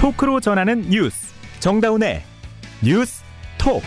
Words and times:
토크로 0.00 0.40
전하는 0.40 0.88
뉴스 0.88 1.28
정다운의 1.58 2.22
뉴스 2.82 3.22
톡 3.58 3.82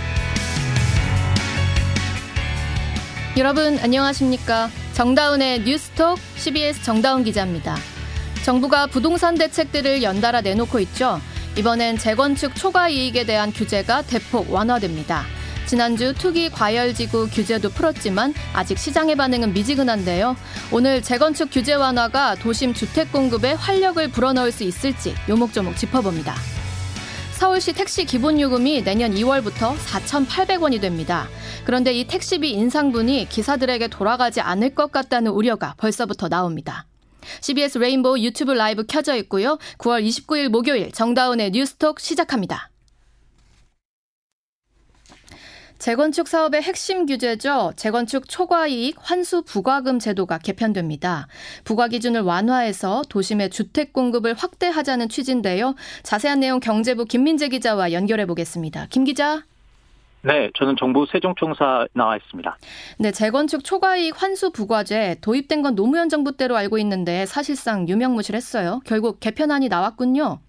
여러분 3.35 3.79
안녕하십니까 3.79 4.69
정다운의 4.93 5.63
뉴스 5.63 5.89
톡 5.93 6.19
CBS 6.35 6.83
정다운 6.83 7.23
기자입니다. 7.23 7.75
정부가 8.45 8.85
부동산 8.85 9.33
대책들을 9.33 10.03
연달아 10.03 10.41
내놓고 10.41 10.79
있죠. 10.81 11.19
이번엔 11.57 11.97
재건축 11.97 12.55
초과 12.55 12.89
이익에 12.89 13.25
대한 13.25 13.51
규제가 13.51 14.03
대폭 14.03 14.53
완화됩니다. 14.53 15.23
지난주 15.65 16.13
투기 16.13 16.49
과열지구 16.49 17.29
규제도 17.31 17.69
풀었지만 17.69 18.33
아직 18.53 18.77
시장의 18.77 19.15
반응은 19.15 19.53
미지근한데요. 19.53 20.35
오늘 20.71 21.01
재건축 21.01 21.49
규제 21.51 21.73
완화가 21.73 22.35
도심 22.35 22.73
주택 22.73 23.11
공급에 23.11 23.53
활력을 23.53 24.09
불어넣을 24.09 24.51
수 24.51 24.63
있을지 24.63 25.15
요목조목 25.29 25.77
짚어봅니다. 25.77 26.35
서울시 27.33 27.73
택시 27.73 28.05
기본 28.05 28.39
요금이 28.39 28.83
내년 28.83 29.13
2월부터 29.13 29.75
4,800원이 29.75 30.79
됩니다. 30.79 31.27
그런데 31.65 31.93
이 31.93 32.07
택시비 32.07 32.51
인상분이 32.51 33.27
기사들에게 33.29 33.87
돌아가지 33.87 34.39
않을 34.39 34.75
것 34.75 34.91
같다는 34.91 35.31
우려가 35.31 35.73
벌써부터 35.77 36.29
나옵니다. 36.29 36.85
CBS 37.41 37.77
레인보우 37.77 38.19
유튜브 38.19 38.51
라이브 38.51 38.85
켜져 38.85 39.15
있고요. 39.17 39.57
9월 39.77 40.05
29일 40.05 40.49
목요일 40.49 40.91
정다운의 40.91 41.51
뉴스톡 41.51 41.99
시작합니다. 41.99 42.69
재건축 45.83 46.29
사업의 46.29 46.61
핵심 46.61 47.05
규제죠. 47.05 47.73
재건축 47.75 48.29
초과 48.29 48.67
이익 48.67 48.95
환수 48.97 49.41
부과금 49.43 49.99
제도가 49.99 50.37
개편됩니다. 50.37 51.27
부과 51.65 51.89
기준을 51.89 52.21
완화해서 52.21 53.01
도심의 53.09 53.49
주택 53.49 53.91
공급을 53.91 54.33
확대하자는 54.33 55.09
취지인데요. 55.09 55.75
자세한 56.03 56.39
내용 56.39 56.61
경제부 56.61 57.03
김민재 57.03 57.49
기자와 57.49 57.91
연결해 57.91 58.25
보겠습니다. 58.25 58.87
김 58.91 59.03
기자. 59.03 59.43
네, 60.21 60.49
저는 60.57 60.77
정부 60.79 61.05
세종청사 61.11 61.87
나와 61.91 62.15
있습니다. 62.15 62.57
네, 62.99 63.11
재건축 63.11 63.65
초과이익 63.65 64.21
환수 64.21 64.53
부과제 64.53 65.17
도입된 65.19 65.63
건 65.63 65.75
노무현 65.75 66.07
정부 66.07 66.37
때로 66.37 66.55
알고 66.55 66.77
있는데 66.77 67.25
사실상 67.25 67.89
유명무실했어요. 67.89 68.79
결국 68.85 69.19
개편안이 69.19 69.67
나왔군요. 69.67 70.39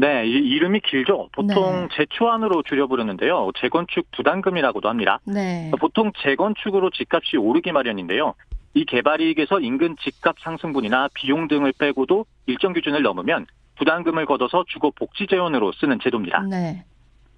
네, 0.00 0.24
이, 0.26 0.30
이름이 0.30 0.80
길죠. 0.80 1.28
보통 1.32 1.88
네. 1.88 1.88
재초안으로 1.96 2.62
줄여 2.62 2.86
부르는데요. 2.86 3.50
재건축 3.60 4.08
부담금이라고도 4.12 4.88
합니다. 4.88 5.18
네. 5.24 5.72
보통 5.80 6.12
재건축으로 6.22 6.90
집값이 6.90 7.36
오르기 7.36 7.72
마련인데요. 7.72 8.34
이 8.74 8.84
개발이익에서 8.84 9.58
인근 9.58 9.96
집값 10.00 10.36
상승분이나 10.38 11.08
비용 11.14 11.48
등을 11.48 11.72
빼고도 11.76 12.26
일정 12.46 12.74
기준을 12.74 13.02
넘으면 13.02 13.46
부담금을 13.76 14.24
걷어서 14.26 14.64
주거 14.68 14.92
복지 14.94 15.26
재원으로 15.26 15.72
쓰는 15.72 15.98
제도입니다. 16.00 16.42
네. 16.42 16.84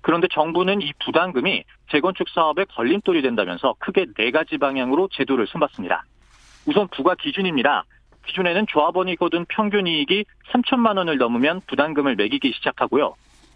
그런데 0.03 0.29
정부는 0.31 0.83
이 0.83 0.93
부담금이 1.03 1.65
재건축 1.91 2.29
사업에 2.29 2.65
걸림돌이 2.65 3.23
된다면서 3.23 3.75
크게 3.79 4.07
네 4.19 4.31
가지 4.31 4.59
방향으로 4.59 5.09
제도를 5.13 5.47
손봤습니다. 5.47 6.05
우선 6.67 6.89
부과 6.89 7.15
기준입니다. 7.15 7.85
기준에는 8.27 8.67
조합원이 8.69 9.17
거둔 9.17 9.47
평균 9.49 9.87
이익이 9.87 10.25
3천만 10.53 10.97
원을 10.99 11.19
넘으면 11.19 11.61
부담금을 11.67 12.17
매기기 12.17 12.53
시작하고요. 12.57 13.15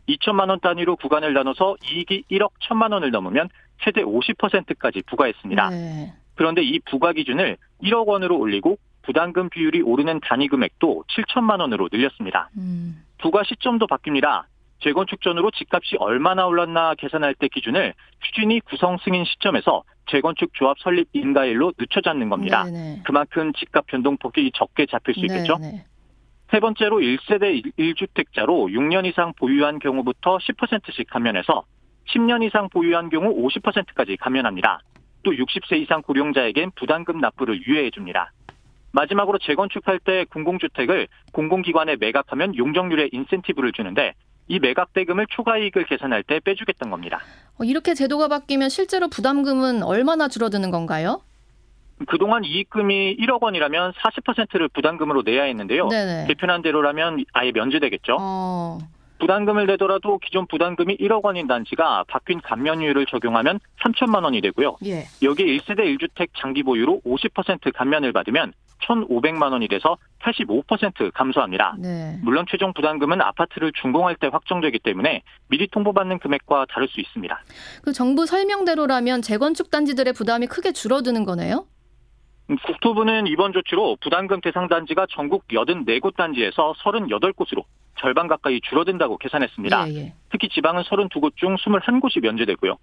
2천만 0.09 0.51
원 0.51 0.61
단위로 0.61 0.97
구간을 0.97 1.33
나눠서 1.33 1.77
이익이 1.83 2.25
1억 2.31 2.51
1천만 2.61 2.93
원을 2.93 3.11
넘으면 3.11 3.49
최대 3.83 4.03
50%까지 4.03 5.03
부과했습니다. 5.07 5.71
네. 5.71 6.13
그런데 6.35 6.63
이 6.63 6.79
부과 6.81 7.13
기준을 7.13 7.57
1억 7.83 8.07
원으로 8.07 8.39
올리고 8.39 8.79
부담금 9.03 9.51
비율이 9.51 9.83
오르는 9.83 10.21
단위 10.21 10.49
금액도 10.49 11.05
7천만 11.09 11.61
원으로 11.61 11.89
늘렸습니다. 11.93 12.49
음. 12.57 13.05
부과 13.19 13.43
시점도 13.45 13.87
바뀝니다. 13.87 14.45
재건축 14.81 15.23
전으로 15.23 15.51
집값이 15.51 15.97
얼마나 15.99 16.47
올랐나 16.47 16.95
계산할 16.95 17.35
때 17.35 17.49
기준을 17.49 17.95
추진이 18.21 18.61
구성 18.61 18.99
승인 19.03 19.25
시점에서 19.25 19.83
재건축 20.07 20.53
조합 20.55 20.79
설립 20.79 21.09
인가일로 21.13 21.73
늦춰 21.79 22.01
잡는 22.01 22.29
겁니다. 22.29 22.65
네네. 22.65 23.03
그만큼 23.05 23.53
집값 23.53 23.87
변동폭이 23.87 24.53
적게 24.55 24.87
잡힐 24.87 25.15
수 25.15 25.21
있겠죠. 25.21 25.59
네네. 25.59 25.85
세 26.51 26.61
번째로 26.61 26.99
1세대 26.99 27.63
1주택자로 27.79 28.71
6년 28.71 29.07
이상 29.07 29.33
보유한 29.35 29.79
경우부터 29.79 30.39
10%씩 30.39 31.09
감면해서 31.11 31.65
10년 32.11 32.45
이상 32.45 32.69
보유한 32.69 33.09
경우 33.09 33.35
50%까지 33.49 34.17
감면합니다. 34.17 34.81
또 35.23 35.33
60세 35.33 35.81
이상 35.81 36.03
고령자에겐 36.03 36.73
부담금 36.77 37.19
납부를 37.19 37.67
유예해 37.67 37.91
줍니다. 37.91 38.33
마지막으로 38.93 39.39
재건축할 39.39 39.99
때 39.99 40.25
공공주택을 40.27 41.09
공공기관에 41.33 41.97
매각하면 41.97 42.57
용적률의 42.57 43.11
인센티브를 43.13 43.73
주는데 43.73 44.13
이 44.49 44.59
매각 44.59 44.93
대금을 44.93 45.27
초과이익을 45.31 45.87
계산할 45.87 46.23
때 46.23 46.41
빼주겠다는 46.41 46.91
겁니다. 46.91 47.21
어, 47.59 47.65
이렇게 47.65 47.95
제도가 47.95 48.29
바뀌면 48.29 48.69
실제로 48.69 49.09
부담금은 49.09 49.83
얼마나 49.83 50.29
줄어드는 50.29 50.71
건가요? 50.71 51.23
그동안 52.09 52.45
이익금이 52.45 53.17
1억 53.19 53.41
원이라면 53.43 53.93
40%를 53.93 54.69
부담금으로 54.69 55.23
내야 55.23 55.45
했는데요. 55.45 55.89
네네. 55.89 56.27
개편한 56.27 56.61
대로라면 56.61 57.25
아예 57.33 57.53
면제되겠죠. 57.53 58.17
어, 58.21 58.79
부담금을 59.21 59.67
내더라도 59.67 60.19
기존 60.19 60.47
부담금이 60.47 60.97
1억 60.99 61.23
원인 61.25 61.47
단지가 61.47 62.05
바뀐 62.09 62.41
감면율을 62.41 63.07
적용하면 63.07 63.61
3천만 63.85 64.25
원이 64.25 64.41
되고요. 64.41 64.77
예. 64.85 65.05
여기에 65.23 65.47
1세대 65.57 65.81
1주택 65.97 66.31
장기 66.37 66.63
보유로 66.63 67.01
50% 67.07 67.73
감면을 67.75 68.13
받으면 68.13 68.53
1,500만 68.83 69.53
원이 69.53 69.69
돼서 69.69 69.97
85% 70.21 71.13
감소합니다. 71.13 71.77
네. 71.79 72.19
물론 72.23 72.45
최종 72.49 72.73
부담금은 72.73 73.21
아파트를 73.21 73.73
준공할 73.73 74.17
때 74.17 74.29
확정되기 74.29 74.79
때문에 74.81 75.23
미리 75.49 75.69
통보받는 75.69 76.19
금액과 76.19 76.67
다를 76.71 76.89
수 76.89 77.01
있습니다. 77.01 77.41
그 77.83 77.93
정부 77.93 78.27
설명대로라면 78.27 79.23
재건축 79.23 79.71
단지들의 79.71 80.13
부담이 80.13 80.47
크게 80.47 80.73
줄어드는 80.73 81.25
거네요? 81.25 81.67
음, 82.51 82.57
국토부는 82.59 83.27
이번 83.27 83.53
조치로 83.53 83.97
부담금 84.01 84.41
대상 84.43 84.69
단지가 84.69 85.07
전국 85.11 85.49
84곳 85.49 86.17
단지에서 86.17 86.75
38곳으로 86.75 87.65
절반 87.99 88.29
가까이 88.29 88.61
줄어든다고 88.61 89.17
계산했습니다. 89.19 89.89
예, 89.89 89.95
예. 89.95 90.13
특히 90.31 90.49
지방은 90.49 90.83
32곳 90.83 91.37
중 91.37 91.57
21곳이 91.57 92.21
면제되고요. 92.21 92.77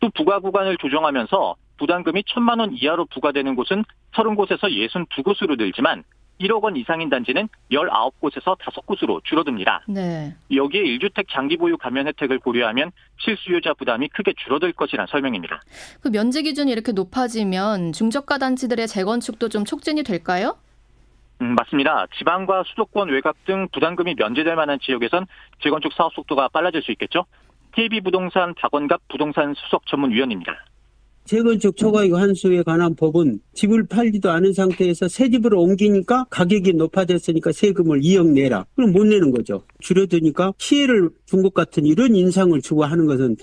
또 0.00 0.10
부과 0.14 0.40
구간을 0.40 0.76
조정하면서 0.78 1.54
부담금이 1.78 2.22
1천만 2.22 2.60
원 2.60 2.72
이하로 2.72 3.06
부과되는 3.06 3.54
곳은 3.54 3.84
30곳에서 4.12 4.62
62곳으로 4.62 5.58
늘지만 5.58 6.04
1억 6.40 6.62
원 6.62 6.76
이상인 6.76 7.08
단지는 7.08 7.48
19곳에서 7.72 8.58
5곳으로 8.58 9.24
줄어듭니다. 9.24 9.84
네. 9.88 10.34
여기에 10.54 10.82
1주택 10.82 11.26
장기 11.30 11.56
보유 11.56 11.76
감면 11.78 12.06
혜택을 12.08 12.38
고려하면 12.38 12.92
실수요자 13.18 13.74
부담이 13.74 14.08
크게 14.08 14.34
줄어들 14.36 14.72
것이란 14.72 15.06
설명입니다. 15.06 15.62
그 16.00 16.08
면제 16.10 16.42
기준이 16.42 16.70
이렇게 16.70 16.92
높아지면 16.92 17.92
중저가 17.92 18.38
단지들의 18.38 18.86
재건축도 18.86 19.48
좀 19.48 19.64
촉진이 19.64 20.02
될까요? 20.02 20.58
음, 21.42 21.54
맞습니다. 21.54 22.06
지방과 22.18 22.64
수도권 22.66 23.10
외곽 23.10 23.36
등 23.44 23.68
부담금이 23.72 24.14
면제될 24.16 24.56
만한 24.56 24.78
지역에선 24.80 25.26
재건축 25.62 25.92
사업 25.92 26.14
속도가 26.14 26.48
빨라질 26.48 26.82
수 26.82 26.92
있겠죠. 26.92 27.24
KB부동산 27.72 28.54
박원갑 28.54 29.08
부동산 29.08 29.54
수석 29.54 29.86
전문위원입니다. 29.86 30.64
재건축 31.26 31.76
초과이익 31.76 32.14
환수에 32.14 32.62
관한 32.62 32.94
법은 32.94 33.40
집을 33.54 33.86
팔지도 33.86 34.30
않은 34.30 34.52
상태에서 34.52 35.08
새 35.08 35.28
집으로 35.28 35.60
옮기니까 35.62 36.26
가격이 36.30 36.74
높아졌으니까 36.74 37.52
세금을 37.52 38.00
2억 38.00 38.28
내라. 38.32 38.64
그럼 38.76 38.92
못 38.92 39.04
내는 39.04 39.30
거죠. 39.32 39.62
줄어드니까 39.80 40.52
피해를 40.58 41.10
준 41.26 41.42
것 41.42 41.52
같은 41.52 41.84
이런 41.84 42.14
인상을 42.16 42.60
주고 42.62 42.84
하는 42.84 43.06
것은 43.06 43.36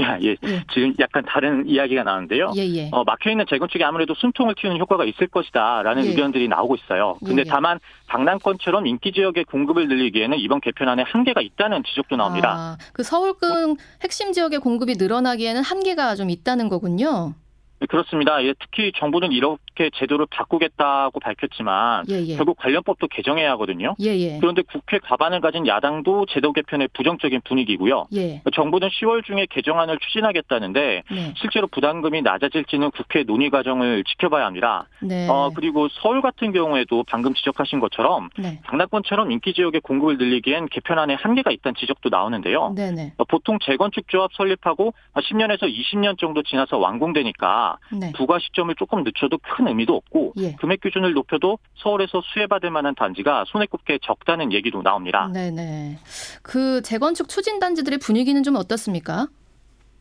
야, 0.00 0.18
예. 0.22 0.36
예. 0.44 0.64
지금 0.72 0.94
약간 0.98 1.24
다른 1.26 1.66
이야기가 1.66 2.02
나오는데요. 2.02 2.52
예, 2.56 2.62
예. 2.62 2.88
어, 2.92 3.04
막혀있는 3.04 3.46
재건축이 3.48 3.82
아무래도 3.84 4.14
숨통을 4.14 4.54
틔우는 4.54 4.80
효과가 4.80 5.04
있을 5.04 5.26
것이다라는 5.28 6.04
예. 6.04 6.08
의견들이 6.10 6.48
나오고 6.48 6.76
있어요. 6.76 7.16
근데 7.20 7.42
예, 7.42 7.44
예. 7.46 7.50
다만 7.50 7.80
방남권처럼 8.06 8.86
인기 8.86 9.12
지역의 9.12 9.44
공급을 9.44 9.88
늘리기에는 9.88 10.38
이번 10.38 10.60
개편안에 10.60 11.02
한계가 11.02 11.40
있다는 11.40 11.82
지적도 11.84 12.16
나옵니다. 12.16 12.54
아, 12.56 12.78
그 12.92 13.02
서울권 13.02 13.76
핵심 14.02 14.32
지역의 14.32 14.60
공급이 14.60 14.94
늘어나기에는 14.98 15.62
한계가 15.62 16.14
좀 16.16 16.30
있다는 16.30 16.68
거군요. 16.68 17.34
네, 17.78 17.86
그렇습니다. 17.86 18.42
예, 18.42 18.54
특히 18.58 18.92
정부는 18.96 19.32
이렇게 19.32 19.90
제도를 19.94 20.26
바꾸겠다고 20.30 21.20
밝혔지만 21.20 22.04
예, 22.08 22.24
예. 22.26 22.36
결국 22.36 22.56
관련법도 22.56 23.08
개정해야 23.08 23.50
하거든요. 23.52 23.94
예, 24.00 24.16
예. 24.16 24.38
그런데 24.40 24.62
국회 24.62 24.98
과반을 24.98 25.40
가진 25.40 25.66
야당도 25.66 26.26
제도 26.30 26.52
개편에 26.52 26.88
부정적인 26.94 27.42
분위기고요. 27.44 28.06
예. 28.14 28.42
정부는 28.54 28.88
10월 28.88 29.24
중에 29.24 29.46
개정안을 29.50 29.98
추진하겠다는데 29.98 31.02
네. 31.10 31.34
실제로 31.36 31.66
부담금이 31.66 32.22
낮아질지는 32.22 32.90
국회 32.92 33.24
논의 33.24 33.50
과정을 33.50 34.04
지켜봐야 34.04 34.46
합니다. 34.46 34.86
네. 35.02 35.28
어, 35.28 35.50
그리고 35.54 35.88
서울 35.88 36.22
같은 36.22 36.52
경우에도 36.52 37.04
방금 37.06 37.34
지적하신 37.34 37.80
것처럼 37.80 38.30
네. 38.38 38.60
강남권처럼 38.66 39.30
인기 39.32 39.52
지역의 39.52 39.82
공급을 39.82 40.16
늘리기엔 40.16 40.68
개편안에 40.70 41.14
한계가 41.14 41.50
있다는 41.50 41.74
지적도 41.76 42.08
나오는데요. 42.08 42.72
네네. 42.74 43.14
어, 43.18 43.24
보통 43.24 43.58
재건축 43.62 44.08
조합 44.08 44.32
설립하고 44.32 44.94
10년에서 45.14 45.62
20년 45.62 46.18
정도 46.18 46.42
지나서 46.42 46.78
완공되니까 46.78 47.65
네. 47.92 48.12
부과 48.16 48.38
시점을 48.38 48.74
조금 48.76 49.02
늦춰도 49.02 49.38
큰 49.38 49.68
의미도 49.68 49.94
없고 49.94 50.34
예. 50.38 50.52
금액 50.56 50.80
기준을 50.80 51.12
높여도 51.12 51.58
서울에서 51.76 52.22
수혜받을 52.22 52.70
만한 52.70 52.94
단지가 52.94 53.44
손에 53.46 53.66
꼽게 53.66 53.98
적다는 54.02 54.52
얘기도 54.52 54.82
나옵니다. 54.82 55.30
네네. 55.32 55.98
그 56.42 56.82
재건축 56.82 57.28
추진 57.28 57.58
단지들의 57.58 57.98
분위기는 57.98 58.42
좀 58.42 58.56
어떻습니까? 58.56 59.28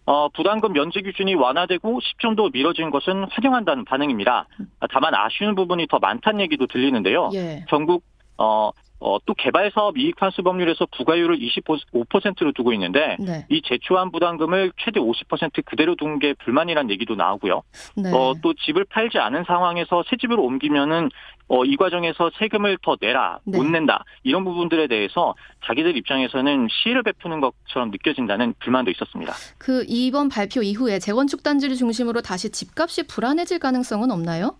어, 0.06 0.30
부담금 0.30 0.74
면제 0.74 1.02
기준이 1.02 1.34
완화되고 1.34 2.00
10년도 2.00 2.54
미뤄진 2.54 2.92
것은 2.92 3.26
환영한다는 3.32 3.86
반응입니다. 3.86 4.48
다만 4.92 5.16
아쉬운 5.16 5.56
부분이 5.56 5.88
더 5.88 5.98
많다는 6.00 6.42
얘기도 6.42 6.68
들리는데요. 6.68 7.32
예. 7.34 7.66
전국 7.70 8.04
어, 8.38 8.70
어, 9.00 9.18
또 9.26 9.34
개발 9.34 9.72
사업 9.74 9.98
이익 9.98 10.22
환수 10.22 10.42
법률에서 10.42 10.88
부가율을 10.98 11.38
25%로 11.38 12.54
두고 12.54 12.74
있는데 12.74 13.18
네. 13.20 13.46
이 13.50 13.62
제초한 13.62 14.12
부담금을 14.12 14.72
최대 14.78 15.00
50% 15.00 15.66
그대로 15.66 15.96
둔 15.96 16.16
게 16.20 16.34
불만이란 16.34 16.90
얘기도 16.92 17.16
나오고요. 17.16 17.64
네. 17.98 18.10
어, 18.14 18.34
또 18.42 18.54
집을 18.54 18.86
팔지 18.86 19.18
않은 19.18 19.44
상황에서 19.46 20.04
새 20.10 20.16
집으로 20.16 20.44
옮기면은 20.44 21.10
어, 21.48 21.66
이 21.66 21.76
과정에서 21.76 22.32
세금을 22.40 22.78
더 22.82 22.96
내라, 23.00 23.40
네. 23.44 23.58
못 23.58 23.66
낸다 23.66 24.06
이런 24.24 24.46
부분들에 24.46 24.88
대해서 24.88 25.36
자기들 25.66 25.98
입장에서는 25.98 26.68
시혜를 26.72 27.04
베푸는 27.04 27.42
것처럼 27.42 27.92
느껴진다는 27.92 28.54
불만도 28.60 28.92
있었습니다. 28.92 29.34
그 29.58 29.84
이번 29.88 30.30
발표 30.30 30.62
이후에 30.62 31.00
재건축 31.00 31.44
단지를 31.44 31.76
중심으로 31.76 32.22
다시 32.22 32.50
집값이 32.50 33.08
불안해질 33.08 33.60
가능성은 33.60 34.10
없나요? 34.10 34.56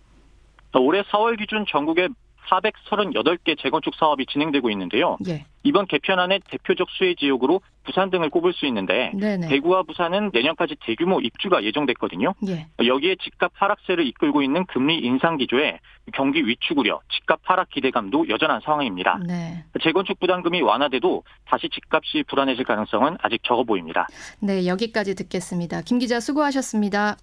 어, 0.74 0.80
올해 0.80 1.02
4월 1.04 1.38
기준 1.40 1.66
전국에 1.70 2.10
438개 2.50 3.60
재건축 3.60 3.96
사업이 3.96 4.26
진행되고 4.28 4.70
있는데요. 4.72 5.18
예. 5.28 5.46
이번 5.64 5.88
개편안의 5.88 6.42
대표적 6.50 6.88
수혜 6.92 7.16
지역으로 7.16 7.62
부산 7.84 8.10
등을 8.12 8.30
꼽을 8.30 8.54
수 8.54 8.66
있는데 8.68 9.12
네네. 9.16 9.48
대구와 9.48 9.84
부산은 9.84 10.32
내년까지 10.34 10.76
대규모 10.86 11.20
입주가 11.20 11.64
예정됐거든요. 11.64 12.34
예. 12.48 12.68
여기에 12.86 13.16
집값 13.24 13.52
하락세를 13.56 14.06
이끌고 14.08 14.42
있는 14.42 14.66
금리 14.66 15.00
인상 15.00 15.38
기조에 15.38 15.80
경기 16.14 16.46
위축 16.46 16.78
우려, 16.78 17.00
집값 17.12 17.40
하락 17.44 17.70
기대감도 17.70 18.30
여전한 18.30 18.62
상황입니다. 18.64 19.20
네. 19.28 19.64
재건축 19.82 20.20
부담금이 20.20 20.62
완화돼도 20.62 21.24
다시 21.46 21.68
집값이 21.70 22.24
불안해질 22.28 22.64
가능성은 22.64 23.18
아직 23.22 23.42
적어 23.44 23.64
보입니다. 23.64 24.08
네, 24.40 24.68
여기까지 24.68 25.16
듣겠습니다. 25.16 25.82
김 25.82 25.98
기자 25.98 26.20
수고하셨습니다. 26.20 27.18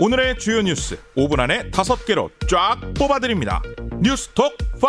오늘의 0.00 0.38
주요 0.38 0.62
뉴스 0.62 0.96
5분 1.16 1.40
안에 1.40 1.70
5개로 1.72 2.30
쫙 2.48 2.78
뽑아드립니다. 2.96 3.60
뉴스톡 4.00 4.56
5. 4.76 4.80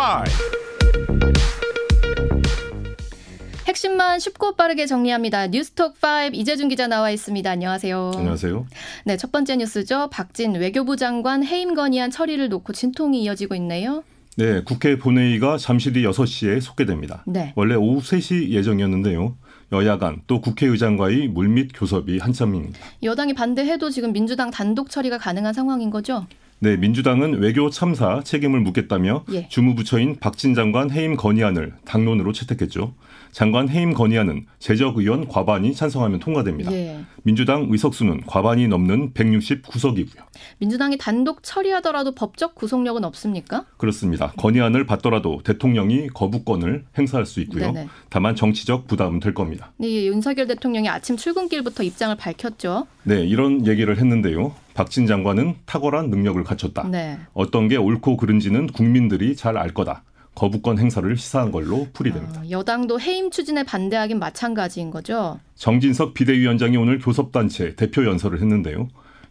핵심만 3.66 4.20
쉽고 4.20 4.54
빠르게 4.54 4.86
정리합니다. 4.86 5.48
뉴스톡 5.48 5.96
5 6.00 6.30
이재준 6.32 6.68
기자 6.68 6.86
나와 6.86 7.10
있습니다. 7.10 7.50
안녕하세요. 7.50 8.12
안녕하세요. 8.14 8.66
네, 9.04 9.16
첫 9.16 9.32
번째 9.32 9.56
뉴스죠. 9.56 10.10
박진 10.10 10.54
외교부 10.54 10.96
장관 10.96 11.42
해임 11.42 11.74
건의안 11.74 12.12
처리를 12.12 12.48
놓고 12.48 12.72
진통이 12.72 13.20
이어지고 13.24 13.56
있네요. 13.56 14.04
네, 14.36 14.62
국회 14.62 14.96
본회의가 14.96 15.58
잠시 15.58 15.92
뒤 15.92 16.04
6시에 16.04 16.60
속개됩니다. 16.60 17.24
네. 17.26 17.52
원래 17.56 17.74
오후 17.74 18.00
3시 18.00 18.50
예정이었는데요. 18.50 19.36
여야 19.72 19.98
간 19.98 20.22
또 20.26 20.40
국회의장과의 20.40 21.28
물밑 21.28 21.70
교섭이 21.74 22.18
한참입니다. 22.18 22.78
여당이 23.02 23.34
반대해도 23.34 23.90
지금 23.90 24.12
민주당 24.12 24.50
단독 24.50 24.90
처리가 24.90 25.18
가능한 25.18 25.52
상황인 25.52 25.90
거죠? 25.90 26.26
네, 26.58 26.76
민주당은 26.76 27.38
외교 27.40 27.70
참사 27.70 28.20
책임을 28.22 28.60
묻겠다며 28.60 29.24
예. 29.32 29.48
주무부처인 29.48 30.16
박진 30.20 30.54
장관 30.54 30.90
해임 30.90 31.16
건의안을 31.16 31.72
당론으로 31.86 32.32
채택했죠. 32.32 32.92
장관 33.32 33.68
해임 33.68 33.94
건의안은 33.94 34.46
재적 34.58 34.98
의원 34.98 35.28
과반이 35.28 35.74
찬성하면 35.74 36.20
통과됩니다. 36.20 36.72
예. 36.72 37.00
민주당 37.22 37.66
의석수는 37.70 38.22
과반이 38.26 38.68
넘는 38.68 39.12
169석이고요. 39.12 40.22
민주당이 40.58 40.98
단독 40.98 41.42
처리하더라도 41.42 42.14
법적 42.14 42.54
구속력은 42.54 43.04
없습니까? 43.04 43.66
그렇습니다. 43.76 44.32
건의안을 44.36 44.86
받더라도 44.86 45.42
대통령이 45.44 46.08
거부권을 46.08 46.84
행사할 46.98 47.26
수 47.26 47.40
있고요. 47.40 47.72
네네. 47.72 47.88
다만 48.08 48.34
정치적 48.34 48.86
부담은 48.86 49.20
될 49.20 49.34
겁니다. 49.34 49.72
네, 49.76 50.06
윤석열 50.06 50.46
대통령이 50.46 50.88
아침 50.88 51.16
출근길부터 51.16 51.82
입장을 51.82 52.16
밝혔죠. 52.16 52.86
네, 53.04 53.24
이런 53.24 53.66
얘기를 53.66 53.96
했는데요. 53.98 54.54
박진 54.74 55.06
장관은 55.06 55.56
탁월한 55.66 56.10
능력을 56.10 56.42
갖췄다. 56.44 56.88
네. 56.88 57.18
어떤 57.34 57.68
게 57.68 57.76
옳고 57.76 58.16
그른지는 58.16 58.66
국민들이 58.68 59.36
잘 59.36 59.56
알 59.60 59.74
거다. 59.74 60.04
거부권 60.34 60.78
행사를 60.78 61.16
시사한 61.16 61.50
걸로 61.50 61.88
풀이됩니다. 61.92 62.40
어, 62.40 62.44
여당도 62.50 63.00
해임 63.00 63.30
추진에 63.30 63.62
반대하긴 63.62 64.18
마찬가지인 64.18 64.90
거죠. 64.90 65.38
정진석 65.56 66.14
비대위원장이 66.14 66.76
오늘 66.76 66.98
교섭단체 66.98 67.76
대표 67.76 68.04
연설을 68.06 68.40
했는데요. 68.40 68.88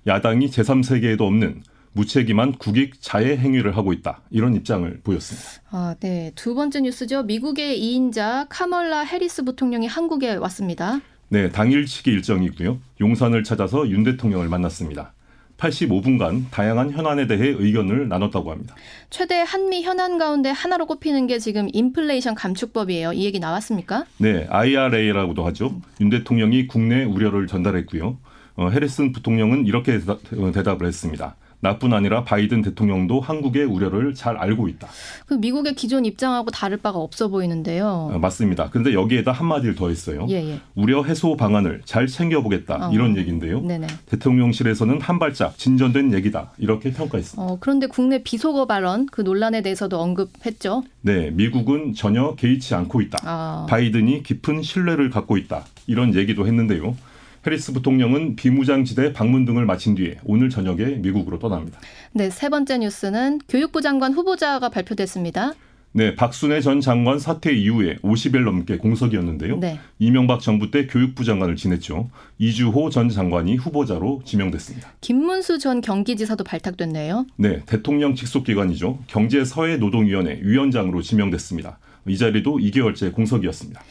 야당이 0.08 0.48
제3세계에도 0.48 1.22
없는 1.22 1.64
무책임한 1.94 2.54
국익 2.54 3.02
자해 3.02 3.38
행위를 3.38 3.76
하고 3.76 3.94
있다. 3.94 4.22
이런 4.30 4.54
입장을 4.56 5.02
보였습니다. 5.04 5.62
아, 5.72 5.96
네. 6.00 6.32
두 6.36 6.54
번째 6.54 6.82
뉴스죠. 6.82 7.24
미국의 7.24 7.80
2인자 7.82 8.46
카멀라 8.50 9.02
해리스 9.02 9.44
부통령이 9.44 9.88
한국에 9.88 10.36
왔습니다. 10.36 11.02
네, 11.30 11.50
당일치기 11.50 12.12
일정이고요. 12.12 12.80
용산을 13.02 13.44
찾아서 13.44 13.88
윤 13.90 14.04
대통령을 14.04 14.48
만났습니다. 14.50 15.14
85분간 15.60 16.46
다양한 16.52 16.92
현안에 16.92 17.28
대해 17.28 17.50
의견을 17.50 18.08
나눴다고 18.08 18.52
합니다. 18.52 18.76
최대 19.10 19.44
한미 19.46 19.84
현안 19.84 20.18
가운데 20.18 20.50
하나로 20.50 20.86
꼽히는 20.86 21.28
게 21.28 21.40
지금 21.40 21.68
인플레이션 21.72 22.36
감축법이에요. 22.36 23.14
이 23.14 23.26
얘기 23.26 23.40
나왔습니까? 23.40 24.06
네, 24.18 24.48
IRA라고도 24.50 25.46
하죠. 25.48 25.80
윤 26.02 26.10
대통령이 26.10 26.68
국내 26.68 27.04
우려를 27.04 27.48
전달했고요. 27.48 28.18
어, 28.56 28.70
해리슨 28.70 29.12
부통령은 29.12 29.66
이렇게 29.68 30.00
대답, 30.00 30.20
어, 30.38 30.52
대답을 30.52 30.88
했습니다. 30.88 31.36
나뿐 31.62 31.94
아니라 31.94 32.24
바이든 32.24 32.62
대통령도 32.62 33.20
한국의 33.20 33.66
우려를 33.66 34.14
잘 34.14 34.38
알고 34.38 34.68
있다. 34.70 34.88
그 35.26 35.34
미국의 35.34 35.76
기존 35.76 36.06
입장하고 36.06 36.52
다를 36.52 36.78
바가 36.78 37.00
없어 37.00 37.28
보이는데요. 37.28 38.12
어, 38.14 38.20
맞습니다. 38.20 38.70
그런데 38.70 38.94
여기에다 38.94 39.32
한마디를 39.32 39.76
더 39.76 39.90
했어요. 39.90 40.26
예, 40.30 40.36
예. 40.36 40.60
우려 40.76 41.04
해소 41.04 41.36
방안을 41.36 41.82
잘 41.86 42.08
챙겨보겠다. 42.08 42.88
어. 42.90 42.92
이런 42.94 43.18
얘기인데요. 43.18 43.62
네네. 43.62 43.88
대통령실에서는 44.08 45.02
한 45.02 45.20
발짝 45.20 45.58
진전된 45.58 46.14
얘기다. 46.14 46.52
이렇게 46.58 46.92
평가했습니다. 46.92 47.42
어, 47.42 47.58
그런데 47.60 47.88
국내 47.88 48.24
비속어 48.24 48.66
발언 48.66 49.06
그 49.08 49.22
논란에 49.22 49.62
대해서도 49.62 50.00
언급했죠. 50.00 50.84
네, 51.02 51.32
미국은 51.32 51.94
전혀 51.94 52.36
개의치 52.36 52.74
않고 52.76 53.02
있다. 53.02 53.20
아, 53.24 53.66
바이든이 53.70 54.24
깊은 54.24 54.62
신뢰를 54.62 55.10
갖고 55.10 55.38
있다. 55.38 55.66
이런 55.88 56.16
얘기도 56.16 56.48
했는데요. 56.48 56.96
해리스 57.46 57.74
부통령은 57.74 58.36
비무장지대 58.36 59.14
방문 59.14 59.46
등을 59.46 59.66
마친 59.66 59.96
뒤에 59.96 60.18
오늘 60.26 60.50
저녁에 60.50 60.86
미국으로 60.98 61.40
떠납니다. 61.40 61.80
네, 62.12 62.30
세 62.30 62.50
번째 62.50 62.80
뉴스는 62.80 63.40
교육부 63.48 63.82
장관 63.82 64.14
후보자가 64.14 64.70
발표됐습니다. 64.70 65.54
네, 65.92 66.16
박순애 66.16 66.62
전 66.62 66.82
장관 66.82 67.18
사퇴 67.18 67.52
이후에 67.52 67.96
50일 68.04 68.44
넘게 68.44 68.78
공석이었는데요. 68.78 69.58
네. 69.58 69.80
이명박 69.98 70.40
정부 70.40 70.70
때 70.70 70.86
교육부 70.86 71.24
장관을 71.24 71.56
지냈죠. 71.56 72.12
이주호 72.38 72.92
전 72.92 73.10
장관이 73.10 73.56
후보자로 73.56 74.22
지명됐습니다. 74.24 74.92
김문수 75.02 75.58
전 75.58 75.82
경기지사도 75.82 76.44
발탁됐네요. 76.44 77.26
네, 77.38 77.64
대통령 77.66 78.14
직속 78.14 78.44
기관이죠. 78.44 79.00
경제사회노동위원회 79.08 80.42
위원장으로 80.44 81.02
지명됐습니다. 81.02 81.80
이 82.08 82.18
자리도 82.18 82.58
2개월째 82.58 83.12
공석이었습니다. 83.12 83.82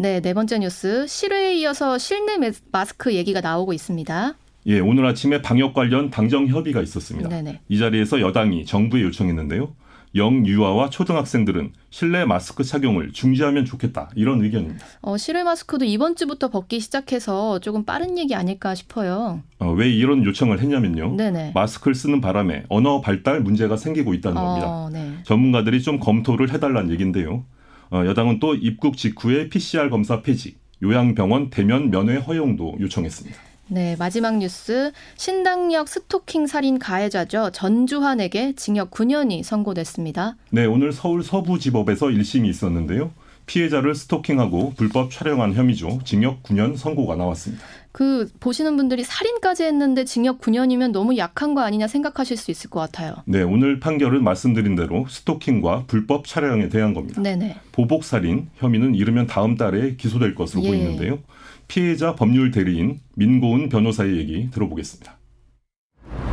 네, 0.00 0.20
네 0.20 0.32
번째 0.32 0.58
뉴스. 0.60 1.06
실외에 1.08 1.56
이어서 1.58 1.98
실내 1.98 2.38
메- 2.38 2.52
마스크 2.70 3.12
얘기가 3.14 3.40
나오고 3.40 3.72
있습니다. 3.72 4.34
예, 4.66 4.78
오늘 4.80 5.04
아침에 5.06 5.42
방역 5.42 5.74
관련 5.74 6.10
당정 6.10 6.46
협의가 6.46 6.80
있었습니다. 6.82 7.28
네네. 7.28 7.60
이 7.68 7.78
자리에서 7.78 8.20
여당이 8.20 8.64
정부에 8.64 9.02
요청했는데요. 9.02 9.74
영유아와 10.14 10.88
초등학생들은 10.90 11.72
실내 11.90 12.24
마스크 12.24 12.62
착용을 12.64 13.12
중지하면 13.12 13.64
좋겠다. 13.64 14.08
이런 14.14 14.42
의견입니다. 14.42 14.84
어, 15.02 15.16
실외 15.16 15.42
마스크도 15.42 15.84
이번 15.84 16.14
주부터 16.16 16.48
벗기 16.48 16.78
시작해서 16.80 17.58
조금 17.58 17.84
빠른 17.84 18.18
얘기 18.18 18.34
아닐까 18.34 18.74
싶어요. 18.74 19.42
어, 19.58 19.72
왜 19.72 19.90
이런 19.90 20.24
요청을 20.24 20.60
했냐면요. 20.60 21.16
네네. 21.16 21.52
마스크를 21.54 21.94
쓰는 21.94 22.20
바람에 22.20 22.64
언어 22.68 23.00
발달 23.00 23.40
문제가 23.40 23.76
생기고 23.76 24.14
있다는 24.14 24.40
겁니다. 24.40 24.66
어, 24.68 24.90
네. 24.92 25.12
전문가들이 25.24 25.82
좀 25.82 25.98
검토를 25.98 26.52
해달라는 26.52 26.90
얘기인데요. 26.92 27.44
어, 27.90 28.04
여당은 28.04 28.38
또 28.38 28.54
입국 28.54 28.96
직후에 28.96 29.48
PCR 29.48 29.90
검사 29.90 30.22
폐지, 30.22 30.56
요양병원 30.82 31.50
대면 31.50 31.90
면회 31.90 32.16
허용도 32.16 32.76
요청했습니다. 32.80 33.38
네, 33.70 33.96
마지막 33.98 34.38
뉴스. 34.38 34.92
신당역 35.16 35.88
스토킹 35.88 36.46
살인 36.46 36.78
가해자죠. 36.78 37.50
전주환에게 37.52 38.54
징역 38.54 38.90
9년이 38.90 39.42
선고됐습니다. 39.42 40.36
네, 40.50 40.64
오늘 40.64 40.92
서울 40.92 41.22
서부지법에서 41.22 42.06
1심이 42.06 42.48
있었는데요. 42.48 43.10
피해자를 43.44 43.94
스토킹하고 43.94 44.74
불법 44.76 45.10
촬영한 45.10 45.54
혐의죠. 45.54 46.00
징역 46.04 46.42
9년 46.42 46.76
선고가 46.76 47.16
나왔습니다. 47.16 47.64
그 47.92 48.28
보시는 48.40 48.76
분들이 48.76 49.02
살인까지 49.02 49.64
했는데 49.64 50.04
징역 50.04 50.40
9년이면 50.40 50.92
너무 50.92 51.16
약한 51.16 51.54
거 51.54 51.62
아니냐 51.62 51.88
생각하실 51.88 52.36
수 52.36 52.50
있을 52.50 52.70
것 52.70 52.80
같아요. 52.80 53.16
네, 53.26 53.42
오늘 53.42 53.80
판결은 53.80 54.22
말씀드린 54.22 54.76
대로 54.76 55.06
스토킹과 55.08 55.84
불법 55.86 56.26
촬영에 56.26 56.68
대한 56.68 56.94
겁니다. 56.94 57.20
네네. 57.20 57.56
보복 57.72 58.04
살인 58.04 58.50
혐의는 58.56 58.94
이르면 58.94 59.26
다음 59.26 59.56
달에 59.56 59.96
기소될 59.96 60.34
것으로 60.34 60.62
예. 60.64 60.68
보이는데요. 60.68 61.18
피해자 61.66 62.14
법률 62.14 62.50
대리인 62.50 63.00
민고은 63.16 63.68
변호사의 63.68 64.16
얘기 64.16 64.50
들어보겠습니다. 64.50 65.18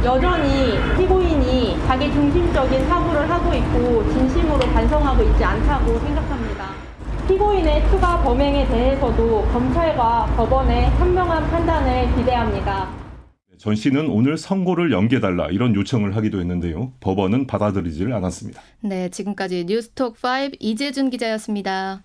여전히 0.04 0.78
피고인이 0.98 1.78
자기 1.88 2.12
중심적인 2.12 2.88
사고를 2.88 3.30
하고 3.30 3.54
있고 3.56 4.08
진심으로 4.14 4.60
반성하고 4.60 5.24
있지 5.24 5.44
않다고 5.44 6.00
생각합니다. 6.00 6.85
피고인의 7.28 7.90
추가 7.90 8.22
범행에 8.24 8.68
대해서도 8.68 9.42
검찰과 9.52 10.28
법원의 10.38 10.92
현명한 10.92 11.50
판단을 11.50 12.16
기대합니다. 12.16 13.06
전 13.58 13.74
씨는 13.74 14.10
오늘 14.10 14.38
선고를 14.38 14.92
연기해달라 14.92 15.48
이런 15.48 15.74
요청을 15.74 16.16
하기도 16.16 16.40
했는데요. 16.40 16.92
법원은 17.00 17.48
받아들이지를 17.48 18.14
않았습니다. 18.14 18.62
네, 18.82 19.10
지금까지 19.10 19.66
뉴스톡 19.66 20.18
5 20.24 20.56
이재준 20.60 21.10
기자였습니다. 21.10 22.04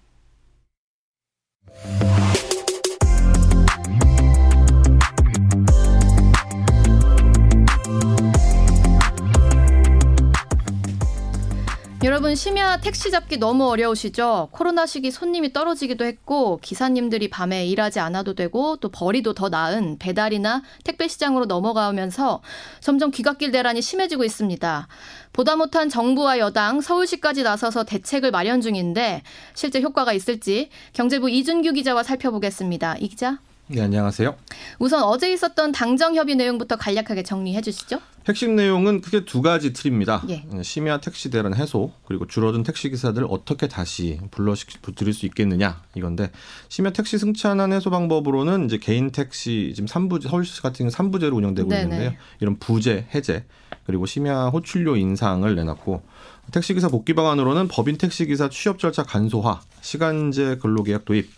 여러분 12.02 12.34
심야 12.34 12.78
택시 12.78 13.10
잡기 13.10 13.36
너무 13.36 13.68
어려우시죠? 13.68 14.48
코로나 14.52 14.86
시기 14.86 15.10
손님이 15.10 15.52
떨어지기도 15.52 16.06
했고 16.06 16.58
기사님들이 16.62 17.28
밤에 17.28 17.66
일하지 17.66 18.00
않아도 18.00 18.34
되고 18.34 18.76
또 18.76 18.88
벌이도 18.88 19.34
더 19.34 19.50
나은 19.50 19.98
배달이나 19.98 20.62
택배 20.82 21.08
시장으로 21.08 21.44
넘어가면서 21.44 22.40
점점 22.80 23.10
귀갓길 23.10 23.50
대란이 23.52 23.82
심해지고 23.82 24.24
있습니다. 24.24 24.88
보다 25.34 25.56
못한 25.56 25.90
정부와 25.90 26.38
여당, 26.38 26.80
서울시까지 26.80 27.42
나서서 27.42 27.84
대책을 27.84 28.30
마련 28.30 28.62
중인데 28.62 29.22
실제 29.52 29.82
효과가 29.82 30.14
있을지 30.14 30.70
경제부 30.94 31.28
이준규 31.28 31.74
기자와 31.74 32.02
살펴보겠습니다. 32.02 32.96
이 33.00 33.08
기자. 33.08 33.40
네, 33.72 33.82
안녕하세요. 33.82 34.34
우선 34.80 35.04
어제 35.04 35.32
있었던 35.32 35.70
당정 35.70 36.16
협의 36.16 36.34
내용부터 36.34 36.74
간략하게 36.74 37.22
정리해 37.22 37.60
주시죠. 37.60 38.00
핵심 38.26 38.56
내용은 38.56 39.00
크게 39.00 39.24
두 39.24 39.42
가지 39.42 39.72
틀입니다. 39.72 40.24
예. 40.28 40.44
심야 40.62 40.98
택시 40.98 41.30
대란 41.30 41.54
해소 41.54 41.92
그리고 42.04 42.26
줄어든 42.26 42.64
택시 42.64 42.90
기사들 42.90 43.24
어떻게 43.28 43.68
다시 43.68 44.18
불러 44.32 44.56
드릴 44.96 45.14
수 45.14 45.24
있겠느냐 45.26 45.82
이건데 45.94 46.32
심야 46.68 46.90
택시 46.90 47.16
승차난 47.16 47.72
해소 47.72 47.90
방법으로는 47.90 48.64
이제 48.64 48.78
개인 48.78 49.12
택시 49.12 49.72
지금 49.76 49.86
3부 49.86 50.20
서울시 50.28 50.60
같은 50.62 50.88
경우 50.88 50.90
3부제로 50.90 51.36
운영되고 51.36 51.68
네네. 51.68 51.82
있는데요. 51.82 52.12
이런 52.40 52.58
부제 52.58 53.06
해제 53.14 53.44
그리고 53.86 54.04
심야 54.04 54.46
호출료 54.46 54.96
인상을 54.96 55.54
내놨고 55.54 56.02
택시기사 56.50 56.88
복귀 56.88 57.14
방안으로는 57.14 57.68
법인 57.68 57.96
택시기사 57.96 58.48
취업 58.48 58.80
절차 58.80 59.04
간소화, 59.04 59.60
시간제 59.80 60.56
근로계약 60.56 61.04
도입, 61.04 61.30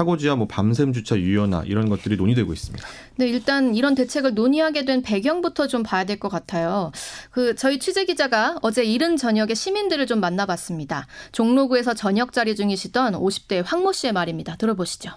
사고지와 0.00 0.36
뭐 0.36 0.46
밤샘 0.46 0.92
주차 0.92 1.16
유연화 1.16 1.62
이런 1.64 1.88
것들이 1.88 2.16
논의되고 2.16 2.52
있습니다. 2.52 2.86
네, 3.16 3.28
일단 3.28 3.74
이런 3.74 3.94
대책을 3.94 4.34
논의하게 4.34 4.84
된 4.84 5.00
배경부터 5.00 5.66
좀 5.68 5.82
봐야 5.82 6.04
될 6.04 6.16
것 6.18 6.28
같아요. 6.28 6.92
그 7.30 7.54
저희 7.54 7.78
취재 7.78 8.04
기자가 8.04 8.58
어제 8.62 8.84
이른 8.84 9.16
저녁에 9.16 9.54
시민들을 9.54 10.06
좀 10.06 10.20
만나봤습니다. 10.20 11.06
종로구에서 11.32 11.94
저녁 11.94 12.32
자리 12.32 12.54
중이시던 12.56 13.14
50대 13.14 13.62
황모 13.64 13.92
씨의 13.92 14.12
말입니다. 14.12 14.56
들어보시죠. 14.56 15.10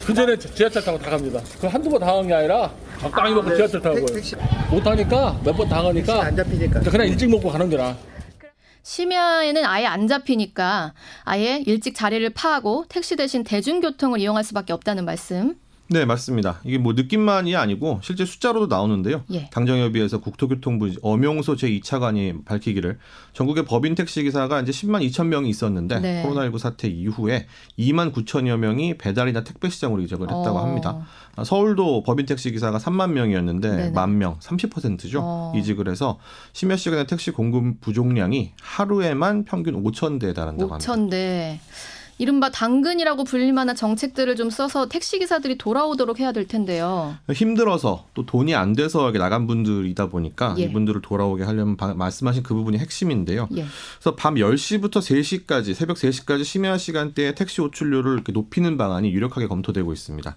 그 0.00 0.12
전에 0.14 0.36
지하철 0.38 0.82
타고 0.82 0.98
다 0.98 1.10
갑니다. 1.10 1.40
그 1.60 1.66
한두 1.68 1.88
번 1.90 2.00
당한 2.00 2.26
게 2.26 2.34
아니라 2.34 2.72
적당히 3.00 3.34
먹고 3.34 3.54
지하철 3.54 3.80
타고 3.80 3.96
못 4.70 4.82
타니까 4.82 5.40
몇 5.44 5.52
번 5.56 5.68
당하니까 5.68 6.22
안 6.24 6.34
잡히니까 6.36 6.80
그냥 6.80 7.06
일찍 7.06 7.28
먹고 7.30 7.48
가는 7.50 7.68
거라. 7.70 7.96
심야에는 8.90 9.64
아예 9.66 9.86
안 9.86 10.08
잡히니까 10.08 10.94
아예 11.22 11.62
일찍 11.64 11.94
자리를 11.94 12.28
파하고 12.30 12.86
택시 12.88 13.14
대신 13.14 13.44
대중교통을 13.44 14.18
이용할 14.18 14.42
수밖에 14.42 14.72
없다는 14.72 15.04
말씀. 15.04 15.54
네, 15.92 16.04
맞습니다. 16.04 16.60
이게 16.62 16.78
뭐 16.78 16.92
느낌만이 16.92 17.56
아니고 17.56 17.98
실제 18.04 18.24
숫자로도 18.24 18.72
나오는데요. 18.72 19.24
예. 19.32 19.50
당정협의회에서 19.50 20.20
국토교통부 20.20 20.88
엄용소 21.02 21.56
제2차관이 21.56 22.44
밝히기를 22.44 22.98
전국의 23.32 23.64
법인 23.64 23.96
택시 23.96 24.22
기사가 24.22 24.60
이제 24.60 24.70
10만 24.70 25.04
2천 25.10 25.26
명이 25.26 25.48
있었는데 25.50 25.98
네. 25.98 26.22
코로나19 26.24 26.58
사태 26.58 26.86
이후에 26.86 27.48
2만 27.76 28.12
9천여 28.12 28.56
명이 28.58 28.98
배달이나 28.98 29.42
택배 29.42 29.68
시장으로 29.68 30.00
이적을 30.02 30.28
했다고 30.28 30.58
어. 30.58 30.64
합니다. 30.64 31.04
아, 31.34 31.42
서울도 31.42 32.04
법인 32.04 32.24
택시 32.24 32.52
기사가 32.52 32.78
3만 32.78 33.10
명이었는데 33.10 33.68
네네. 33.68 33.90
만 33.90 34.16
명, 34.16 34.38
30%죠. 34.38 35.20
어. 35.20 35.52
이직을 35.56 35.88
해서 35.88 36.20
심야 36.52 36.76
시간에 36.76 37.04
택시 37.06 37.32
공급 37.32 37.80
부족량이 37.80 38.52
하루에만 38.62 39.44
평균 39.44 39.82
5천 39.82 40.20
대에 40.20 40.34
달한다고 40.34 40.72
합니다. 40.72 40.92
5천 40.92 41.10
대. 41.10 41.58
이른바 42.20 42.50
당근이라고 42.50 43.24
불릴 43.24 43.54
만한 43.54 43.74
정책들을 43.74 44.36
좀 44.36 44.50
써서 44.50 44.86
택시 44.86 45.18
기사들이 45.18 45.56
돌아오도록 45.56 46.20
해야 46.20 46.32
될 46.32 46.46
텐데요. 46.46 47.16
힘들어서 47.32 48.04
또 48.12 48.26
돈이 48.26 48.54
안 48.54 48.74
돼서 48.74 49.10
나간 49.12 49.46
분들이다 49.46 50.10
보니까 50.10 50.54
예. 50.58 50.64
이분들을 50.64 51.00
돌아오게 51.00 51.44
하려면 51.44 51.78
바- 51.78 51.94
말씀하신 51.94 52.42
그 52.42 52.52
부분이 52.52 52.76
핵심인데요. 52.76 53.48
예. 53.56 53.64
그래서 53.98 54.16
밤 54.16 54.34
10시부터 54.34 54.98
3시까지 54.98 55.72
새벽 55.72 55.96
3시까지 55.96 56.44
심야 56.44 56.76
시간대에 56.76 57.34
택시 57.34 57.62
호출료를 57.62 58.12
이렇게 58.12 58.32
높이는 58.32 58.76
방안이 58.76 59.10
유력하게 59.12 59.46
검토되고 59.46 59.90
있습니다. 59.90 60.36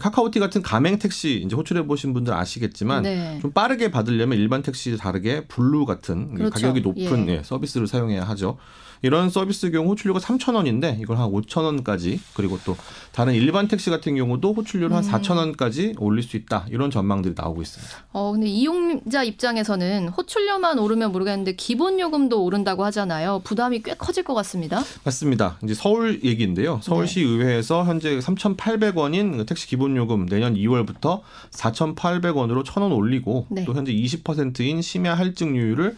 카카오티 0.00 0.38
같은 0.38 0.60
가맹 0.60 0.98
택시 0.98 1.42
이제 1.44 1.56
호출해 1.56 1.86
보신 1.86 2.12
분들 2.12 2.34
아시겠지만 2.34 3.02
네. 3.04 3.38
좀 3.40 3.52
빠르게 3.52 3.90
받으려면 3.90 4.38
일반 4.38 4.60
택시 4.62 4.98
다르게 4.98 5.46
블루 5.46 5.86
같은 5.86 6.34
그렇죠. 6.34 6.50
가격이 6.52 6.82
높은 6.82 7.28
예. 7.28 7.38
예, 7.38 7.42
서비스를 7.42 7.86
사용해야 7.86 8.22
하죠. 8.28 8.58
이런 9.02 9.30
서비스 9.30 9.70
경우 9.70 9.90
호출료가 9.90 10.20
3,000원인데 10.20 11.00
이걸 11.00 11.18
한 11.18 11.30
5,000원까지 11.30 12.20
그리고 12.34 12.58
또 12.64 12.76
다른 13.10 13.34
일반 13.34 13.68
택시 13.68 13.90
같은 13.90 14.14
경우도 14.16 14.54
호출료를 14.54 14.96
한 14.96 15.04
음. 15.04 15.10
4,000원까지 15.10 16.00
올릴 16.00 16.22
수 16.22 16.36
있다. 16.36 16.66
이런 16.70 16.90
전망들이 16.90 17.34
나오고 17.36 17.62
있습니다. 17.62 17.96
어, 18.12 18.32
근데 18.32 18.46
이용자 18.46 19.24
입장에서는 19.24 20.08
호출료만 20.08 20.78
오르면 20.78 21.12
모르겠는데 21.12 21.56
기본 21.56 21.98
요금도 21.98 22.42
오른다고 22.44 22.84
하잖아요. 22.86 23.40
부담이 23.44 23.82
꽤 23.82 23.94
커질 23.94 24.22
것 24.22 24.34
같습니다. 24.34 24.82
맞습니다. 25.04 25.58
이제 25.64 25.74
서울 25.74 26.22
얘기인데요. 26.22 26.80
서울시 26.82 27.20
네. 27.20 27.26
의회에서 27.26 27.84
현재 27.84 28.18
3,800원인 28.18 29.46
택시 29.46 29.66
기본 29.66 29.96
요금 29.96 30.26
내년 30.26 30.54
2월부터 30.54 31.20
4,800원으로 31.50 32.64
1,000원 32.64 32.96
올리고 32.96 33.46
네. 33.50 33.64
또 33.64 33.74
현재 33.74 33.92
20%인 33.92 34.80
심야 34.80 35.14
어, 35.14 35.96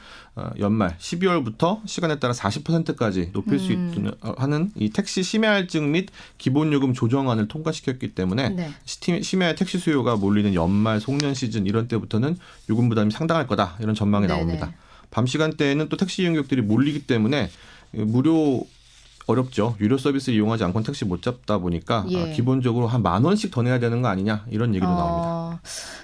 연말 0.59 0.97
12월부터 0.99 1.87
시간에 1.87 2.19
따라 2.19 2.35
40%까지 2.35 3.31
높일 3.33 3.61
수 3.61 3.73
음. 3.73 3.91
있도록 3.91 4.41
하는 4.41 4.73
이 4.75 4.91
택시 4.91 5.23
심야 5.23 5.53
할증 5.53 5.93
및 5.93 6.09
기본 6.39 6.73
요금 6.73 6.93
조정안을 6.93 7.47
통과시켰기 7.47 8.15
때문에 8.15 8.49
네. 8.49 8.71
심야 8.85 9.55
택시 9.55 9.79
수요가 9.79 10.17
몰리는 10.17 10.55
연말 10.55 11.01
송년 11.01 11.35
시즌 11.35 11.67
이런 11.67 11.87
때부터는 11.87 12.37
요금 12.69 12.89
부담이 12.89 13.13
상당할 13.13 13.47
거다 13.47 13.77
이런 13.81 13.95
전망이 13.95 14.27
네네. 14.27 14.37
나옵니다. 14.37 14.73
밤 15.11 15.27
시간대에는 15.27 15.89
또 15.89 15.97
택시 15.97 16.23
이용객들이 16.23 16.63
몰리기 16.63 17.07
때문에 17.07 17.49
무료 17.93 18.67
어렵죠. 19.27 19.77
유료 19.81 19.97
서비스 19.97 20.31
이용하지 20.31 20.65
않고는 20.65 20.85
택시 20.85 21.05
못 21.05 21.23
잡다 21.23 21.59
보니까 21.59 22.05
예. 22.11 22.23
아, 22.23 22.35
기본적으로 22.35 22.87
한 22.87 23.03
만 23.05 23.23
원씩 23.25 23.51
더 23.51 23.63
내야 23.63 23.79
되는 23.79 24.01
거 24.03 24.09
아니냐 24.09 24.45
이런 24.51 24.75
얘기도 24.75 24.87
나옵니다. 24.91 25.29
어, 25.29 25.59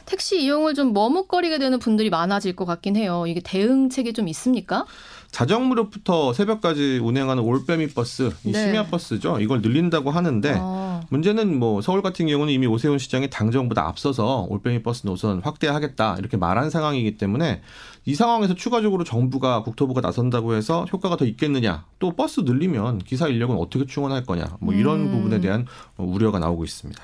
택시 0.06 0.42
이용을 0.42 0.74
좀 0.74 0.92
머뭇거리게 0.92 1.58
되는 1.58 1.78
분들이 1.78 2.10
많아질 2.10 2.54
것 2.56 2.64
같긴 2.66 2.96
해요. 2.96 3.24
이게 3.26 3.40
대응책이 3.40 4.12
좀 4.12 4.28
있습니까? 4.28 4.84
자정 5.30 5.68
무렵부터 5.68 6.32
새벽까지 6.32 6.98
운행하는 7.02 7.42
올빼미 7.42 7.88
버스, 7.88 8.32
이 8.44 8.52
네. 8.52 8.66
심야 8.66 8.86
버스죠. 8.88 9.38
이걸 9.40 9.60
늘린다고 9.62 10.10
하는데 10.10 10.56
어, 10.58 10.79
문제는 11.10 11.58
뭐 11.58 11.82
서울 11.82 12.02
같은 12.02 12.26
경우는 12.26 12.52
이미 12.52 12.66
오세훈 12.66 12.98
시장이 12.98 13.30
당정보다 13.30 13.86
앞서서 13.86 14.46
올빼미 14.48 14.82
버스 14.82 15.06
노선 15.06 15.40
확대하겠다 15.40 16.16
이렇게 16.18 16.36
말한 16.36 16.70
상황이기 16.70 17.16
때문에 17.16 17.62
이 18.06 18.14
상황에서 18.14 18.54
추가적으로 18.54 19.04
정부가 19.04 19.62
국토부가 19.62 20.00
나선다고 20.00 20.54
해서 20.54 20.86
효과가 20.92 21.16
더 21.16 21.24
있겠느냐 21.26 21.84
또 21.98 22.12
버스 22.12 22.40
늘리면 22.40 22.98
기사 23.00 23.28
인력은 23.28 23.56
어떻게 23.56 23.86
충원할 23.86 24.24
거냐 24.24 24.56
뭐 24.60 24.72
이런 24.72 25.00
음. 25.00 25.10
부분에 25.10 25.40
대한 25.40 25.66
우려가 25.96 26.38
나오고 26.38 26.64
있습니다. 26.64 27.02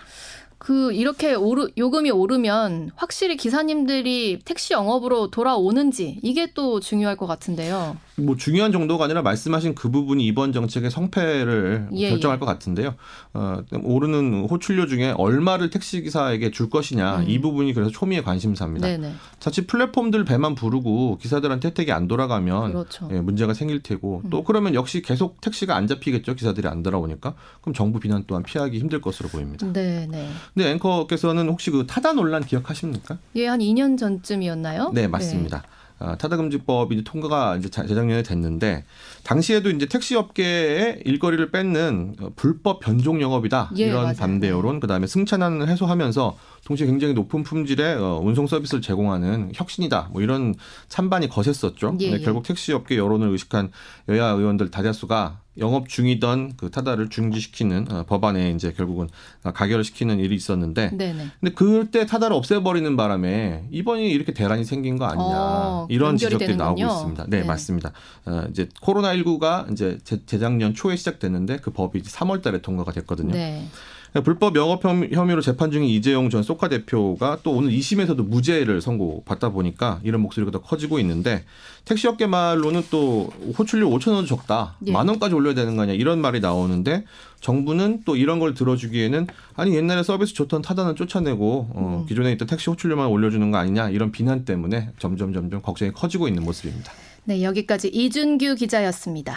그 0.59 0.93
이렇게 0.93 1.35
오르, 1.35 1.69
요금이 1.77 2.11
오르면 2.11 2.93
확실히 2.97 3.37
기사님들이 3.37 4.41
택시 4.45 4.73
영업으로 4.73 5.31
돌아오는지 5.31 6.19
이게 6.23 6.53
또 6.55 6.81
중요할 6.81 7.17
것 7.17 7.27
같은데요. 7.27 7.97
뭐 8.19 8.37
중요한 8.37 8.73
정도가 8.73 9.05
아니라 9.05 9.23
말씀하신 9.23 9.75
그 9.75 9.91
부분이 9.91 10.25
이번 10.27 10.53
정책의 10.53 10.91
성패를 10.91 11.89
예, 11.93 12.11
결정할 12.11 12.37
예. 12.37 12.39
것 12.39 12.47
같은데요. 12.47 12.95
어, 13.35 13.59
오르는 13.83 14.47
호출료 14.49 14.87
중에 14.87 15.13
얼마를 15.17 15.71
택시 15.71 16.01
기사에게 16.01 16.51
줄 16.51 16.71
것이냐 16.71 17.19
음. 17.19 17.25
이 17.29 17.39
부분이 17.41 17.75
그래서 17.75 17.91
초미의 17.91 18.25
관심사입니다. 18.25 18.87
네네. 18.87 19.13
자칫 19.39 19.67
플랫폼들 19.67 20.25
배만 20.25 20.55
부르고 20.55 21.19
기사들한테 21.19 21.69
혜택이 21.69 21.93
안 21.93 22.09
돌아가면 22.09 22.73
그렇죠. 22.73 23.09
예, 23.13 23.21
문제가 23.21 23.53
생길 23.53 23.83
테고 23.83 24.23
또 24.31 24.39
음. 24.39 24.45
그러면 24.47 24.75
역시 24.75 25.03
계속 25.03 25.41
택시가 25.41 25.77
안 25.77 25.87
잡히겠죠. 25.87 26.35
기사들이 26.35 26.69
안 26.69 26.83
돌아오니까 26.83 27.35
그럼 27.61 27.75
정부 27.75 28.01
비난 28.01 28.25
또한 28.27 28.43
피하기 28.43 28.79
힘들 28.79 29.01
것으로 29.01 29.29
보입니다. 29.29 29.71
네네. 29.71 30.29
근데 30.55 30.71
앵커께서는 30.71 31.49
혹시 31.49 31.71
그 31.71 31.87
타다 31.87 32.15
논란 32.15 32.45
기억하십니까? 32.45 33.19
예, 33.37 33.47
한 33.47 33.61
2년 33.61 33.99
전쯤이었나요? 33.99 34.93
네, 34.95 35.07
맞습니다. 35.07 35.59
아, 35.59 35.76
타다금지법이 35.99 36.95
이제 36.95 37.05
통과가 37.05 37.57
이제 37.57 37.69
자- 37.71 37.87
재작년에 37.87 38.23
됐는데 38.23 38.85
당시에도 39.25 39.71
이제 39.71 39.87
택시 39.87 40.15
업계의 40.15 41.03
일거리를 41.05 41.51
뺏는 41.51 42.17
어, 42.21 42.31
불법 42.37 42.81
변종 42.81 43.21
영업이다 43.23 43.71
예, 43.79 43.87
이런 43.87 44.03
맞아요. 44.03 44.17
반대 44.17 44.51
여론 44.51 44.79
그다음에 44.81 45.07
승차난을 45.07 45.69
해소하면서 45.69 46.37
동시에 46.65 46.87
굉장히 46.87 47.15
높은 47.15 47.43
품질의 47.43 47.97
어, 47.97 48.21
운송 48.23 48.47
서비스를 48.47 48.83
제공하는 48.83 49.53
혁신이다 49.55 50.11
뭐 50.13 50.21
이런 50.23 50.55
찬반이 50.89 51.29
거셌었죠. 51.29 51.97
예, 52.01 52.11
근데 52.11 52.21
예. 52.21 52.25
결국 52.25 52.43
택시 52.45 52.73
업계 52.73 52.97
여론을 52.97 53.29
의식한 53.31 53.71
여야 54.09 54.27
의원들 54.27 54.71
다자수가 54.71 55.41
영업 55.59 55.89
중이던 55.89 56.55
그 56.57 56.71
타다를 56.71 57.09
중지시키는 57.09 57.91
어, 57.91 58.05
법안에 58.07 58.51
이제 58.51 58.73
결국은 58.73 59.09
가결을 59.43 59.85
시키는 59.85 60.19
일이 60.19 60.35
있었는데 60.35 60.91
네네. 60.97 61.27
근데 61.41 61.55
그때 61.55 62.07
타다를 62.07 62.37
없애버리는 62.37 62.97
바람에 62.97 63.65
이번이 63.71 64.11
이렇게 64.11 64.33
대란이 64.33 64.65
생긴 64.65 64.99
거 64.99 65.07
아니냐 65.07 65.25
어, 65.25 65.87
이런 65.91 66.17
지적들이 66.17 66.57
나오고 66.57 66.77
되는군요. 66.77 66.97
있습니다. 66.97 67.25
네, 67.29 67.41
네. 67.41 67.47
맞습니다. 67.47 67.93
어, 68.27 68.45
이제 68.51 68.69
코로나 68.81 69.15
19가 69.15 69.71
이제 69.73 69.99
재, 70.05 70.25
재작년 70.27 70.75
초에 70.75 70.97
시작됐는데 70.97 71.59
그 71.59 71.71
법이 71.71 72.03
3월달에 72.03 72.63
통과가 72.63 72.93
됐거든요. 72.93 73.33
네. 73.33 73.67
불법 74.23 74.57
영업 74.57 74.85
혐- 74.85 75.09
혐의로 75.13 75.41
재판 75.41 75.71
중인 75.71 75.89
이재용 75.89 76.31
전 76.31 76.43
소카 76.43 76.69
대표가 76.69 77.39
또 77.43 77.53
오늘 77.53 77.71
2심에서도 77.73 78.17
무죄를 78.27 78.81
선고받다 78.81 79.51
보니까 79.51 80.01
이런 80.05 80.21
목소리가 80.23 80.51
더 80.51 80.61
커지고 80.61 80.99
있는데 81.01 81.45
택시업계 81.85 82.27
말로는 82.27 82.83
또 82.91 83.31
호출료 83.59 83.89
5천 83.91 84.13
원도 84.13 84.27
적다. 84.27 84.77
예. 84.87 84.93
만 84.93 85.09
원까지 85.09 85.35
올려야 85.35 85.55
되는 85.55 85.77
거 85.77 85.83
아니야. 85.83 85.95
이런 85.95 86.21
말이 86.21 86.41
나오는데 86.41 87.05
정부는 87.41 88.03
또 88.05 88.17
이런 88.17 88.39
걸 88.39 88.55
들어주기에는 88.55 89.27
아니 89.55 89.75
옛날에 89.77 90.03
서비스 90.03 90.35
좋던 90.35 90.63
타다는 90.63 90.97
쫓아내고 90.97 91.69
어, 91.73 92.01
음. 92.03 92.07
기존에 92.09 92.33
있던 92.33 92.49
택시 92.49 92.71
호출료만 92.71 93.07
올려주는 93.09 93.51
거 93.51 93.59
아니냐 93.59 93.91
이런 93.91 94.11
비난 94.13 94.45
때문에 94.45 94.91
점점 94.99 95.33
점점 95.33 95.63
걱정이 95.63 95.93
커지고 95.93 96.27
있는 96.29 96.43
모습입니다. 96.45 96.93
네, 97.25 97.43
여기까지 97.43 97.89
이준규 97.89 98.55
기자였습니다. 98.55 99.37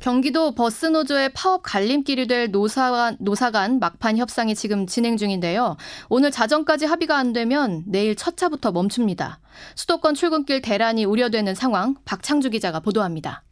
경기도 0.00 0.54
버스 0.54 0.86
노조의 0.86 1.30
파업 1.32 1.62
갈림길이 1.62 2.26
될 2.26 2.50
노사, 2.50 3.16
노사 3.18 3.50
간 3.50 3.80
막판 3.80 4.18
협상이 4.18 4.54
지금 4.54 4.86
진행 4.86 5.16
중인데요. 5.16 5.76
오늘 6.08 6.30
자정까지 6.30 6.84
합의가 6.84 7.16
안 7.16 7.32
되면 7.32 7.82
내일 7.86 8.14
첫 8.14 8.36
차부터 8.36 8.72
멈춥니다. 8.72 9.40
수도권 9.74 10.14
출근길 10.14 10.60
대란이 10.60 11.04
우려되는 11.04 11.54
상황 11.54 11.96
박창주 12.04 12.50
기자가 12.50 12.80
보도합니다. 12.80 13.42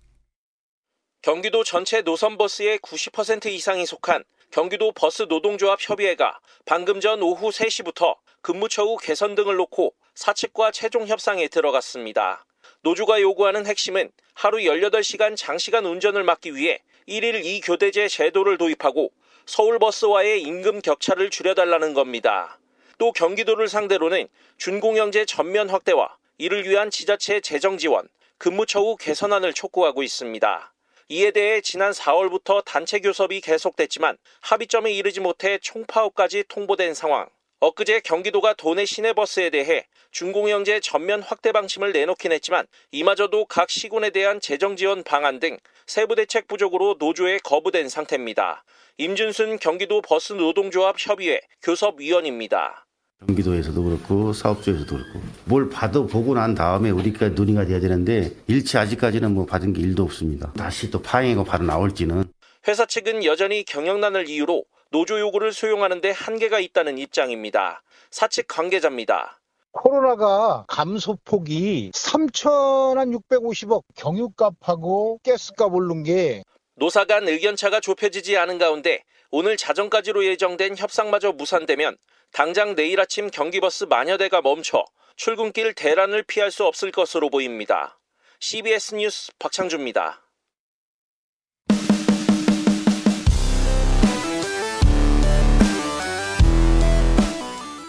경기도 1.23 1.65
전체 1.65 2.03
노선버스의 2.03 2.79
90% 2.81 3.47
이상이 3.47 3.87
속한 3.87 4.25
경기도 4.51 4.93
버스 4.93 5.23
노동조합 5.23 5.79
협의회가 5.81 6.39
방금 6.67 7.01
전 7.01 7.23
오후 7.23 7.49
3시부터 7.49 8.17
근무처우 8.43 8.99
개선 8.99 9.35
등을 9.35 9.57
놓고 9.57 9.95
사측과 10.15 10.71
최종 10.71 11.07
협상에 11.07 11.49
들어갔습니다. 11.49 12.45
노조가 12.85 13.23
요구하는 13.23 13.64
핵심은 13.64 14.12
하루 14.35 14.59
18시간 14.59 15.38
장시간 15.38 15.87
운전을 15.87 16.23
막기 16.23 16.55
위해 16.55 16.81
1일 17.09 17.43
2교대제 17.43 18.11
제도를 18.11 18.59
도입하고 18.59 19.11
서울버스와의 19.47 20.43
임금 20.43 20.83
격차를 20.83 21.31
줄여달라는 21.31 21.95
겁니다. 21.95 22.59
또 22.99 23.12
경기도를 23.12 23.69
상대로는 23.69 24.29
준공영제 24.59 25.25
전면 25.25 25.71
확대와 25.71 26.14
이를 26.37 26.69
위한 26.69 26.91
지자체 26.91 27.41
재정 27.41 27.79
지원, 27.79 28.07
근무 28.37 28.67
처우 28.67 28.97
개선안을 28.97 29.55
촉구하고 29.55 30.03
있습니다. 30.03 30.75
이에 31.09 31.31
대해 31.31 31.62
지난 31.62 31.93
4월부터 31.93 32.62
단체 32.67 33.00
교섭이 33.00 33.41
계속됐지만 33.41 34.19
합의점에 34.43 34.93
이르지 34.93 35.21
못해 35.21 35.57
총파업까지 35.57 36.45
통보된 36.49 36.93
상황. 36.93 37.31
엊그제 37.61 38.00
경기도가 38.00 38.53
도내 38.53 38.85
시내버스에 38.85 39.49
대해 39.49 39.87
준공영제 40.14 40.78
전면 40.78 41.23
확대 41.23 41.50
방침을 41.50 41.90
내놓긴 41.90 42.30
했지만 42.30 42.66
이마저도 42.92 43.47
각 43.47 43.68
시군에 43.68 44.11
대한 44.11 44.40
재정 44.40 44.76
지원 44.76 45.02
방안 45.02 45.40
등 45.40 45.59
세부 45.88 46.14
대책 46.14 46.47
부족으로 46.47 46.94
노조에 47.00 47.38
거부된 47.38 47.88
상태입니다. 47.88 48.62
임준순 48.97 49.59
경기도 49.59 50.00
버스 50.02 50.33
노동조합 50.33 50.94
협의회 51.00 51.40
교섭위원입니다. 51.62 52.87
경기도에서도 53.26 53.83
그렇고 53.83 54.33
사업주에서도 54.33 54.94
그렇고 54.94 55.21
뭘 55.47 55.68
봐도 55.68 56.06
보고 56.06 56.35
난 56.35 56.55
다음에 56.55 56.90
우리가 56.90 57.31
논의가 57.31 57.64
돼야 57.64 57.81
되는데 57.81 58.31
일치 58.46 58.79
아직까지는 58.79 59.35
뭐 59.35 59.46
받은 59.46 59.72
게 59.72 59.83
일도 59.83 60.05
없습니다. 60.05 60.53
다시 60.53 60.92
또 60.92 61.03
파행하고 61.03 61.42
바로 61.42 61.64
나올지는 61.64 62.22
회사 62.68 62.87
측은 62.87 63.24
여전히 63.24 63.64
경영난을 63.64 64.29
이유로 64.29 64.64
노조 64.92 65.18
요구를 65.18 65.53
수용하는데 65.53 66.09
한계가 66.12 66.61
있다는 66.61 66.98
입장입니다. 66.98 67.83
사측 68.12 68.46
관계자입니다. 68.46 69.40
코로나가 69.75 70.65
감소폭이 70.69 71.91
3,650억 71.93 73.83
경유값하고 73.97 75.19
가스값 75.25 75.75
오른 75.75 76.05
게 76.05 76.45
노사 76.77 77.05
간 77.05 77.29
의견차가 77.29 77.81
좁혀지지 77.81 78.37
않은 78.37 78.59
가운데 78.59 79.03
오늘 79.31 79.57
자정까지로 79.57 80.25
예정된 80.25 80.77
협상마저 80.77 81.33
무산되면 81.33 81.97
당장 82.33 82.77
내일 82.77 83.01
아침 83.01 83.31
경기버스 83.31 83.85
만여 83.85 84.17
대가 84.17 84.41
멈춰 84.41 84.85
출근길 85.17 85.75
대란을 85.75 86.23
피할 86.23 86.51
수 86.51 86.65
없을 86.65 86.93
것으로 86.93 87.29
보입니다. 87.31 87.99
CBS 88.41 88.95
뉴스 88.95 89.33
박창주입니다. 89.39 90.24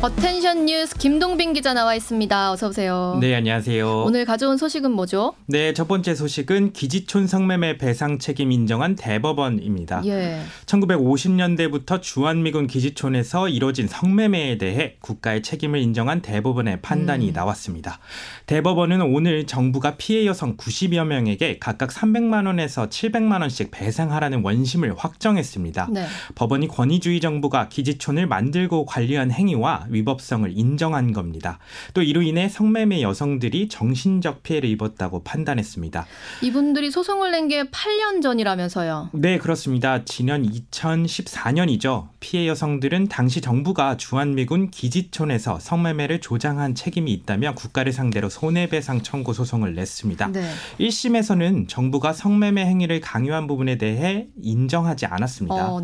Attention 0.00 0.66
뉴스 0.66 0.96
김동빈 0.96 1.54
기자 1.54 1.74
나와 1.74 1.92
있습니다. 1.92 2.52
어서 2.52 2.68
오세요. 2.68 3.18
네, 3.20 3.34
안녕하세요. 3.34 4.04
오늘 4.04 4.24
가져온 4.24 4.56
소식은 4.56 4.92
뭐죠? 4.92 5.34
네, 5.46 5.74
첫 5.74 5.88
번째 5.88 6.14
소식은 6.14 6.72
기지촌 6.72 7.26
성매매 7.26 7.78
배상 7.78 8.20
책임 8.20 8.52
인정한 8.52 8.94
대법원입니다. 8.94 10.02
예. 10.04 10.40
1950년대부터 10.66 12.00
주한미군 12.00 12.68
기지촌에서 12.68 13.48
이뤄진 13.48 13.88
성매매에 13.88 14.58
대해 14.58 14.94
국가의 15.00 15.42
책임을 15.42 15.80
인정한 15.80 16.22
대법원의 16.22 16.80
판단이 16.80 17.30
음. 17.30 17.32
나왔습니다. 17.32 17.98
대법원은 18.46 19.02
오늘 19.02 19.48
정부가 19.48 19.96
피해 19.96 20.26
여성 20.26 20.56
90여 20.56 21.06
명에게 21.06 21.58
각각 21.58 21.90
300만 21.90 22.46
원에서 22.46 22.88
700만 22.88 23.40
원씩 23.40 23.72
배상하라는 23.72 24.44
원심을 24.44 24.94
확정했습니다. 24.96 25.88
네. 25.90 26.06
법원이 26.36 26.68
권위주의 26.68 27.18
정부가 27.18 27.68
기지촌을 27.68 28.28
만들고 28.28 28.86
관리한 28.86 29.32
행위와 29.32 29.87
위법성을 29.90 30.50
인정한 30.54 31.12
겁니다. 31.12 31.58
또 31.94 32.02
이로 32.02 32.22
인해 32.22 32.48
성매매 32.48 33.02
여성들이 33.02 33.68
정신적 33.68 34.42
피해를 34.42 34.68
입었다고 34.68 35.24
판단했습니다. 35.24 36.06
이분들이 36.42 36.90
소송을 36.90 37.30
낸 37.32 37.48
게 37.48 37.62
8년 37.64 38.20
전이라면서요. 38.20 39.08
네, 39.14 39.38
그렇습니다. 39.38 40.04
지난 40.04 40.44
2014년이죠. 40.44 42.08
피해 42.20 42.46
여성들은 42.48 43.08
당시 43.08 43.40
정부가 43.40 43.96
주한미군 43.96 44.70
기지촌에서 44.70 45.58
성매매를 45.60 46.20
조장한 46.20 46.74
책임이 46.74 47.12
있다며 47.12 47.54
국가를 47.54 47.92
상대로 47.92 48.28
손해배상 48.28 49.02
청구 49.02 49.32
소송을 49.32 49.74
냈습니다. 49.74 50.28
네. 50.28 50.50
1심에서는 50.80 51.68
정부가 51.68 52.12
성매매 52.12 52.64
행위를 52.66 53.00
강요한 53.00 53.46
부분에 53.46 53.78
대해 53.78 54.26
인정하지 54.42 55.06
않았습니다. 55.06 55.72
어. 55.72 55.82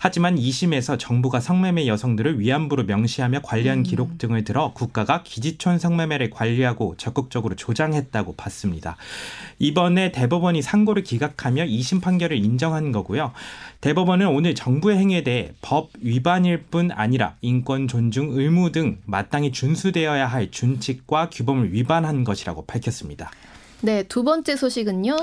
하지만 0.00 0.36
2심에서 0.36 0.98
정부가 0.98 1.40
성매매 1.40 1.86
여성들을 1.86 2.40
위안부로 2.40 2.84
명시하며 2.84 3.42
관련 3.44 3.78
음. 3.78 3.82
기록 3.82 4.18
등을 4.18 4.42
들어 4.42 4.72
국가가 4.72 5.22
기지촌 5.22 5.78
성매매를 5.78 6.30
관리하고 6.30 6.96
적극적으로 6.96 7.54
조장했다고 7.54 8.34
봤습니다. 8.34 8.96
이번에 9.58 10.10
대법원이 10.10 10.62
상고를 10.62 11.04
기각하며 11.04 11.66
2심 11.66 12.02
판결을 12.02 12.36
인정한 12.36 12.90
거고요. 12.90 13.32
대법원은 13.80 14.26
오늘 14.28 14.54
정부의 14.54 14.98
행위에 14.98 15.22
대해 15.22 15.52
법 15.60 15.90
위반일 16.00 16.62
뿐 16.62 16.90
아니라 16.90 17.36
인권 17.42 17.86
존중 17.86 18.30
의무 18.32 18.72
등 18.72 18.98
마땅히 19.04 19.52
준수되어야 19.52 20.26
할 20.26 20.50
준칙과 20.50 21.30
규범을 21.30 21.72
위반한 21.72 22.24
것이라고 22.24 22.64
밝혔습니다. 22.64 23.30
네, 23.82 24.02
두 24.04 24.24
번째 24.24 24.56
소식은요. 24.56 25.14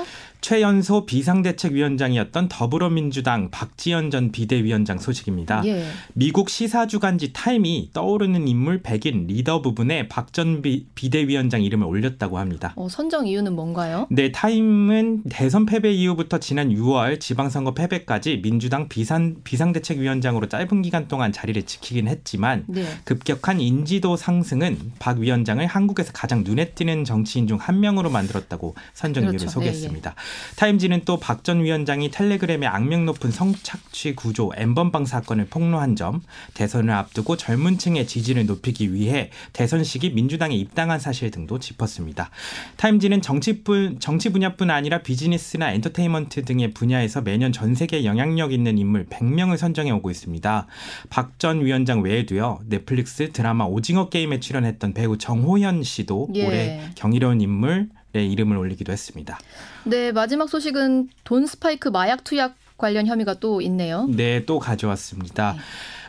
최연소 0.42 1.06
비상대책위원장이었던 1.06 2.48
더불어민주당 2.48 3.50
박지원 3.50 4.10
전 4.10 4.32
비대위원장 4.32 4.98
소식입니다. 4.98 5.62
예. 5.64 5.86
미국 6.12 6.50
시사주간지 6.50 7.32
타임이 7.32 7.90
떠오르는 7.94 8.46
인물 8.48 8.82
100인 8.82 9.28
리더 9.28 9.62
부분에 9.62 10.08
박 10.08 10.32
전 10.32 10.62
비대위원장 10.94 11.62
이름을 11.62 11.86
올렸다고 11.86 12.38
합니다. 12.38 12.72
어, 12.76 12.88
선정 12.88 13.26
이유는 13.26 13.54
뭔가요? 13.54 14.06
네, 14.10 14.32
타임은 14.32 15.24
대선 15.30 15.66
패배 15.66 15.92
이후부터 15.92 16.38
지난 16.38 16.70
6월 16.70 17.20
지방선거 17.20 17.74
패배까지 17.74 18.40
민주당 18.42 18.88
비상, 18.88 19.36
비상대책위원장으로 19.44 20.48
짧은 20.48 20.82
기간 20.82 21.06
동안 21.06 21.32
자리를 21.32 21.62
지키긴 21.64 22.08
했지만 22.08 22.64
네. 22.66 22.84
급격한 23.04 23.60
인지도 23.60 24.16
상승은 24.16 24.78
박 24.98 25.18
위원장을 25.18 25.64
한국에서 25.66 26.12
가장 26.12 26.42
눈에 26.44 26.70
띄는 26.70 27.04
정치인 27.04 27.46
중 27.46 27.52
한 27.62 27.78
명으로 27.78 28.10
만들었다고 28.10 28.74
선정 28.92 29.22
이유를 29.24 29.38
그렇죠. 29.38 29.52
소개했습니다. 29.52 30.10
네, 30.10 30.16
예. 30.16 30.31
타임지는 30.56 31.04
또 31.04 31.18
박 31.18 31.42
전 31.42 31.62
위원장이 31.64 32.10
텔레그램의 32.12 32.68
악명 32.68 33.04
높은 33.04 33.30
성착취 33.32 34.14
구조 34.14 34.52
엠번방 34.56 35.06
사건을 35.06 35.46
폭로한 35.46 35.96
점, 35.96 36.22
대선을 36.54 36.92
앞두고 36.94 37.36
젊은 37.36 37.78
층의 37.78 38.06
지지를 38.06 38.46
높이기 38.46 38.94
위해 38.94 39.30
대선 39.52 39.82
시기 39.82 40.10
민주당에 40.10 40.54
입당한 40.54 41.00
사실 41.00 41.30
등도 41.32 41.58
짚었습니다. 41.58 42.30
타임지는 42.76 43.22
정치뿐 43.22 43.98
정치 43.98 44.30
분야뿐 44.30 44.70
아니라 44.70 44.98
비즈니스나 45.02 45.72
엔터테인먼트 45.72 46.44
등의 46.44 46.72
분야에서 46.72 47.22
매년 47.22 47.52
전 47.52 47.74
세계 47.74 48.04
영향력 48.04 48.52
있는 48.52 48.78
인물 48.78 49.06
100명을 49.06 49.56
선정해 49.56 49.90
오고 49.90 50.10
있습니다. 50.10 50.66
박 51.10 51.32
전 51.38 51.64
위원장 51.64 52.02
외에도요. 52.02 52.60
넷플릭스 52.68 53.32
드라마 53.32 53.64
오징어 53.64 54.08
게임에 54.10 54.38
출연했던 54.38 54.92
배우 54.94 55.18
정호연 55.18 55.82
씨도 55.82 56.28
예. 56.34 56.46
올해 56.46 56.80
경이로운 56.94 57.40
인물에 57.40 57.86
이름을 58.20 58.56
올리기도 58.56 58.92
했습니다. 58.92 59.38
네, 59.84 60.12
마지막 60.12 60.48
소식은 60.48 61.08
돈 61.24 61.46
스파이크 61.46 61.88
마약 61.88 62.24
투약 62.24 62.54
관련 62.76 63.06
혐의가 63.06 63.34
또 63.34 63.60
있네요. 63.60 64.06
네, 64.08 64.44
또 64.44 64.58
가져왔습니다. 64.58 65.56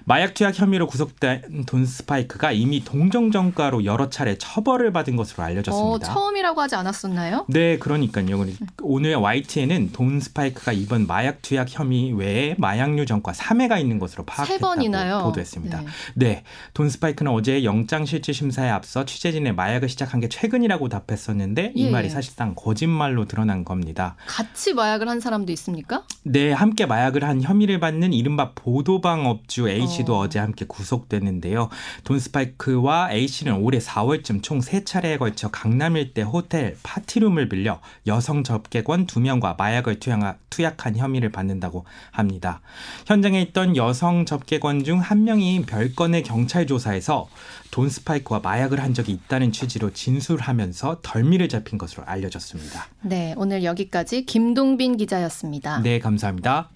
마약 0.05 0.33
투약 0.33 0.59
혐의로 0.59 0.87
구속된 0.87 1.65
돈 1.65 1.85
스파이크가 1.85 2.51
이미 2.51 2.83
동정정가로 2.83 3.85
여러 3.85 4.09
차례 4.09 4.37
처벌을 4.37 4.91
받은 4.91 5.15
것으로 5.15 5.43
어, 5.43 5.45
알려졌습니다. 5.45 6.13
처음이라고 6.13 6.61
하지 6.61 6.75
않았었나요? 6.75 7.45
네, 7.49 7.77
그러니까요. 7.77 8.45
오늘 8.81 9.15
YTN은 9.15 9.91
돈 9.91 10.19
스파이크가 10.19 10.71
이번 10.73 11.07
마약 11.07 11.41
투약 11.41 11.67
혐의 11.69 12.11
외에 12.13 12.55
마약류 12.57 13.05
전과 13.05 13.31
3회가 13.31 13.79
있는 13.79 13.99
것으로 13.99 14.25
세 14.45 14.59
파악했다고? 14.59 15.23
보도했습니다. 15.23 15.81
네. 15.81 15.87
네. 16.15 16.43
돈 16.73 16.89
스파이크는 16.89 17.31
어제 17.31 17.63
영장 17.63 18.05
실질 18.05 18.33
심사에 18.33 18.69
앞서 18.69 19.05
취재진의 19.05 19.53
마약을 19.55 19.89
시작한 19.89 20.19
게 20.19 20.27
최근이라고 20.27 20.89
답했었는데 20.89 21.73
이 21.75 21.87
예, 21.87 21.91
말이 21.91 22.05
예. 22.05 22.09
사실상 22.09 22.55
거짓말로 22.55 23.25
드러난 23.25 23.63
겁니다. 23.63 24.15
같이 24.27 24.73
마약을 24.73 25.07
한 25.07 25.19
사람도 25.19 25.51
있습니까? 25.53 26.03
네, 26.23 26.51
함께 26.51 26.85
마약을 26.85 27.23
한 27.23 27.41
혐의를 27.41 27.79
받는 27.79 28.13
이른바 28.13 28.51
보도방 28.53 29.25
업주 29.27 29.69
A 29.69 29.87
씨도 29.93 30.15
어. 30.15 30.23
어. 30.23 30.29
제 30.29 30.39
함께 30.39 30.65
구속됐는데요. 30.65 31.69
돈 32.03 32.19
스파이크와 32.19 33.11
A 33.11 33.27
씨는 33.27 33.57
올해 33.57 33.77
4월쯤 33.77 34.41
총세 34.41 34.83
차례에 34.83 35.17
걸쳐 35.17 35.49
강남 35.51 35.95
일대 35.95 36.23
호텔 36.23 36.75
파티룸을 36.81 37.49
빌려 37.49 37.81
여성 38.07 38.43
접객원 38.43 39.05
2명과 39.05 39.57
마약을 39.57 39.99
투약, 39.99 40.39
투약한 40.49 40.97
혐의를 40.97 41.29
받는다고 41.29 41.85
합니다. 42.11 42.61
현장에 43.05 43.41
있던 43.41 43.77
여성 43.77 44.25
접객원 44.25 44.83
중 44.83 45.03
한 45.03 45.25
명이 45.25 45.63
별건의 45.63 46.23
경찰 46.23 46.65
조사에서 46.65 47.27
돈 47.71 47.89
스파이크와 47.89 48.39
마약을 48.39 48.81
한 48.81 48.93
적이 48.93 49.11
있다는 49.11 49.51
취지로 49.51 49.91
진술하면서 49.91 50.99
덜미를 51.03 51.49
잡힌 51.49 51.77
것으로 51.77 52.03
알려졌습니다. 52.05 52.87
네, 53.01 53.33
오늘 53.37 53.63
여기까지 53.63 54.25
김동빈 54.25 54.97
기자였습니다. 54.97 55.81
네, 55.81 55.99
감사합니다. 55.99 56.69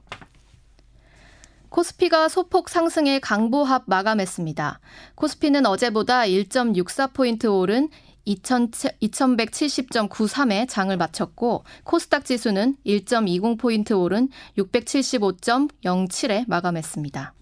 코스피가 1.77 2.27
소폭 2.27 2.67
상승해 2.69 3.19
강보합 3.19 3.83
마감했습니다. 3.85 4.79
코스피는 5.13 5.67
어제보다 5.67 6.21
1.64포인트 6.21 7.53
오른 7.53 7.89
2170.93에 8.25 10.67
장을 10.67 10.97
마쳤고 10.97 11.65
코스닥 11.83 12.25
지수는 12.25 12.77
1.20포인트 12.83 13.95
오른 13.95 14.29
675.07에 14.57 16.45
마감했습니다. 16.47 17.35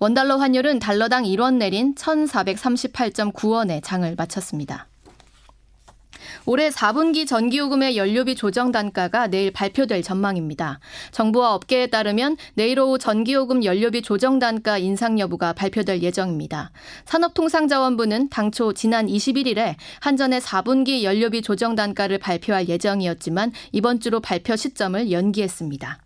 원달러 0.00 0.36
환율은 0.36 0.80
달러당 0.80 1.22
1원 1.22 1.58
내린 1.58 1.94
1438.9원에 1.94 3.80
장을 3.84 4.12
마쳤습니다. 4.16 4.88
올해 6.46 6.70
4분기 6.70 7.26
전기요금의 7.26 7.96
연료비 7.96 8.36
조정 8.36 8.70
단가가 8.70 9.26
내일 9.26 9.50
발표될 9.50 10.02
전망입니다. 10.02 10.78
정부와 11.10 11.54
업계에 11.54 11.88
따르면 11.88 12.36
내일 12.54 12.78
오후 12.78 12.98
전기요금 12.98 13.64
연료비 13.64 14.02
조정 14.02 14.38
단가 14.38 14.78
인상 14.78 15.18
여부가 15.18 15.52
발표될 15.52 16.02
예정입니다. 16.02 16.70
산업통상자원부는 17.06 18.28
당초 18.28 18.72
지난 18.72 19.08
21일에 19.08 19.74
한전의 20.00 20.40
4분기 20.40 21.02
연료비 21.02 21.42
조정 21.42 21.74
단가를 21.74 22.18
발표할 22.18 22.68
예정이었지만 22.68 23.52
이번 23.72 23.98
주로 23.98 24.20
발표 24.20 24.54
시점을 24.54 25.10
연기했습니다. 25.10 26.05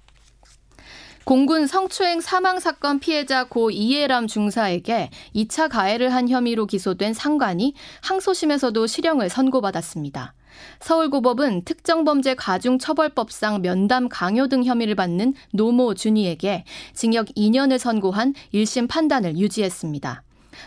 공군 1.24 1.66
성추행 1.66 2.20
사망 2.20 2.59
사건 2.59 2.98
피해자 2.98 3.44
고 3.44 3.70
이해람 3.70 4.26
중사에게 4.26 5.11
2차 5.35 5.68
가해를 5.68 6.12
한 6.12 6.28
혐의로 6.28 6.66
기소된 6.66 7.12
상관이 7.12 7.74
항소심에서도 8.02 8.87
실형을 8.87 9.28
선고받았습니다. 9.28 10.35
서울고법은 10.80 11.64
특정범죄 11.64 12.35
가중처벌법상 12.35 13.62
면담 13.62 14.09
강요 14.09 14.48
등 14.48 14.64
혐의를 14.64 14.94
받는 14.94 15.35
노모 15.52 15.94
준이에게 15.94 16.64
징역 16.94 17.26
2년을 17.37 17.78
선고한 17.78 18.35
1심 18.54 18.88
판단을 18.88 19.38
유지했습니다. 19.38 20.22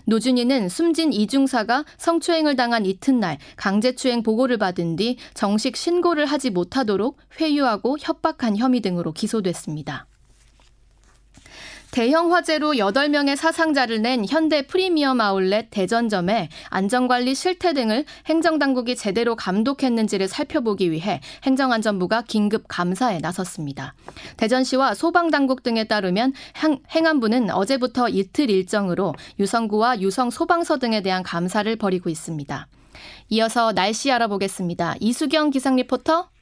노준이는 0.06 0.70
숨진 0.70 1.12
이중사가 1.12 1.84
성추행을 1.98 2.56
당한 2.56 2.86
이튿날 2.86 3.38
강제추행 3.58 4.24
보고를 4.24 4.58
받은 4.60 4.96
뒤 4.96 5.18
정식 5.34 5.76
신고를 5.76 6.26
하지 6.26 6.52
못하도록 6.52 7.18
회유하고 7.40 7.98
협박한 8.00 8.58
혐의 8.58 8.82
등으로 8.82 9.12
기소됐습니다. 9.12 10.08
대형 11.94 12.34
화재로 12.34 12.72
8명의 12.72 13.36
사상자를 13.36 14.02
낸 14.02 14.26
현대 14.28 14.66
프리미엄 14.66 15.22
아울렛 15.22 15.68
대전점의 15.70 16.50
안전관리 16.72 17.36
실태 17.36 17.72
등을 17.74 18.06
행정당국이 18.26 18.96
제대로 18.96 19.36
감독했는지를 19.36 20.28
살펴보기 20.28 20.90
위해 20.90 21.22
행정안전부가 21.44 22.24
긴급 22.24 22.64
감사에 22.68 23.20
나섰습니다. 23.20 23.94
대전시와 24.38 24.96
소방당국 24.96 25.62
등에 25.62 25.84
따르면 25.84 26.34
행안부는 26.90 27.52
어제부터 27.52 28.10
이틀 28.10 28.50
일정으로 28.50 29.14
유성구와 29.40 30.02
유성 30.02 30.32
소방서 30.32 30.80
등에 30.80 31.04
대한 31.04 31.22
감사를 31.22 31.76
벌이고 31.76 32.10
있습니다. 32.10 32.68
이어서 33.30 33.72
날씨 33.72 34.12
알아보겠습니다. 34.12 34.96
이수경 35.00 35.52
기상 35.52 35.76
리포터. 35.76 36.33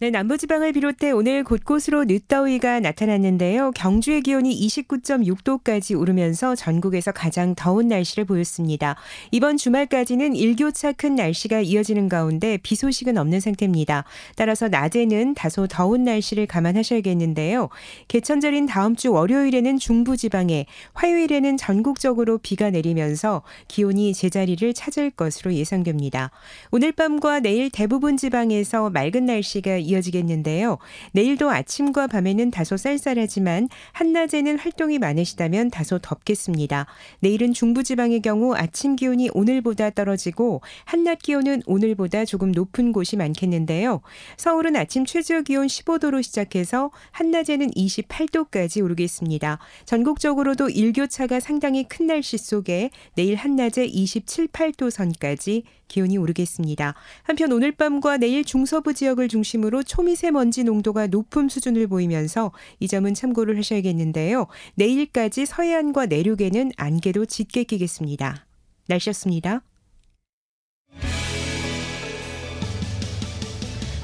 네, 0.00 0.10
남부지방을 0.10 0.72
비롯해 0.72 1.12
오늘 1.12 1.44
곳곳으로 1.44 2.02
늦더위가 2.02 2.80
나타났는데요. 2.80 3.70
경주의 3.76 4.22
기온이 4.22 4.52
29.6도까지 4.66 5.96
오르면서 5.96 6.56
전국에서 6.56 7.12
가장 7.12 7.54
더운 7.54 7.86
날씨를 7.86 8.24
보였습니다. 8.24 8.96
이번 9.30 9.56
주말까지는 9.56 10.34
일교차 10.34 10.90
큰 10.92 11.14
날씨가 11.14 11.60
이어지는 11.60 12.08
가운데 12.08 12.56
비 12.60 12.74
소식은 12.74 13.16
없는 13.16 13.38
상태입니다. 13.38 14.02
따라서 14.34 14.66
낮에는 14.66 15.34
다소 15.34 15.68
더운 15.68 16.02
날씨를 16.02 16.48
감안하셔야겠는데요. 16.48 17.68
개천절인 18.08 18.66
다음 18.66 18.96
주 18.96 19.12
월요일에는 19.12 19.78
중부지방에, 19.78 20.66
화요일에는 20.94 21.56
전국적으로 21.56 22.38
비가 22.38 22.68
내리면서 22.70 23.42
기온이 23.68 24.12
제자리를 24.12 24.74
찾을 24.74 25.10
것으로 25.10 25.54
예상됩니다. 25.54 26.32
오늘 26.72 26.90
밤과 26.90 27.38
내일 27.38 27.70
대부분 27.70 28.16
지방에서 28.16 28.90
맑은 28.90 29.26
날씨가 29.26 29.83
이어지겠는데요. 29.84 30.78
내일도 31.12 31.50
아침과 31.50 32.06
밤에는 32.08 32.50
다소 32.50 32.76
쌀쌀하지만 32.76 33.68
한낮에는 33.92 34.58
활동이 34.58 34.98
많으시다면 34.98 35.70
다소 35.70 35.98
덥겠습니다. 35.98 36.86
내일은 37.20 37.52
중부지방의 37.52 38.20
경우 38.22 38.54
아침 38.54 38.96
기온이 38.96 39.30
오늘보다 39.32 39.90
떨어지고 39.90 40.62
한낮 40.84 41.18
기온은 41.20 41.62
오늘보다 41.66 42.24
조금 42.24 42.52
높은 42.52 42.92
곳이 42.92 43.16
많겠는데요. 43.16 44.00
서울은 44.36 44.76
아침 44.76 45.04
최저 45.04 45.42
기온 45.42 45.66
15도로 45.66 46.22
시작해서 46.22 46.90
한낮에는 47.12 47.70
28도까지 47.70 48.82
오르겠습니다. 48.82 49.58
전국적으로도 49.84 50.70
일교차가 50.70 51.40
상당히 51.40 51.84
큰 51.84 52.06
날씨 52.06 52.38
속에 52.38 52.90
내일 53.14 53.36
한낮에 53.36 53.84
27, 53.84 54.48
8도 54.48 54.90
선까지 54.90 55.64
기온이 55.88 56.18
오르겠습니다. 56.18 56.94
한편 57.22 57.52
오늘 57.52 57.72
밤과 57.72 58.16
내일 58.16 58.44
중서부 58.44 58.94
지역을 58.94 59.28
중심 59.28 59.64
으로 59.74 59.82
초미세먼지 59.82 60.62
농도가 60.62 61.08
높은 61.08 61.48
수준을 61.48 61.88
보이면서 61.88 62.52
이 62.78 62.86
점은 62.86 63.12
참고를 63.12 63.58
하셔야겠는데요. 63.58 64.46
내일까지 64.76 65.46
서해안과 65.46 66.06
내륙에는 66.06 66.70
안개도 66.76 67.26
짙게 67.26 67.64
끼겠습니다. 67.64 68.46
날씨였습니다. 68.86 69.62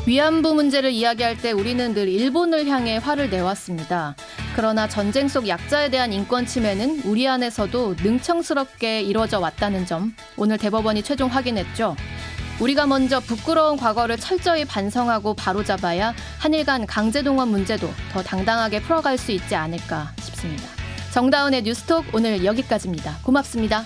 위안부 0.08 0.54
문제를 0.54 0.90
이야기할 0.90 1.40
때 1.40 1.52
우리는 1.52 1.94
늘 1.94 2.08
일본을 2.08 2.66
향해 2.66 2.96
화를 2.96 3.30
내왔습니다. 3.30 4.16
그러나 4.56 4.88
전쟁 4.88 5.28
속 5.28 5.46
약자에 5.46 5.90
대한 5.90 6.12
인권 6.12 6.46
침해는 6.46 7.02
우리 7.04 7.28
안에서도 7.28 7.94
능청스럽게 8.02 9.02
이루어져 9.02 9.38
왔다는 9.38 9.86
점 9.86 10.16
오늘 10.36 10.58
대법원이 10.58 11.04
최종 11.04 11.28
확인했죠. 11.28 11.94
우리가 12.60 12.86
먼저 12.86 13.20
부끄러운 13.20 13.76
과거를 13.76 14.18
철저히 14.18 14.64
반성하고 14.64 15.34
바로잡아야 15.34 16.14
한일 16.38 16.64
간 16.64 16.86
강제동원 16.86 17.48
문제도 17.48 17.88
더 18.12 18.22
당당하게 18.22 18.80
풀어갈 18.82 19.16
수 19.16 19.32
있지 19.32 19.54
않을까 19.54 20.12
싶습니다. 20.20 20.68
정다운의 21.12 21.62
뉴스톡 21.62 22.04
오늘 22.12 22.44
여기까지입니다. 22.44 23.18
고맙습니다. 23.24 23.84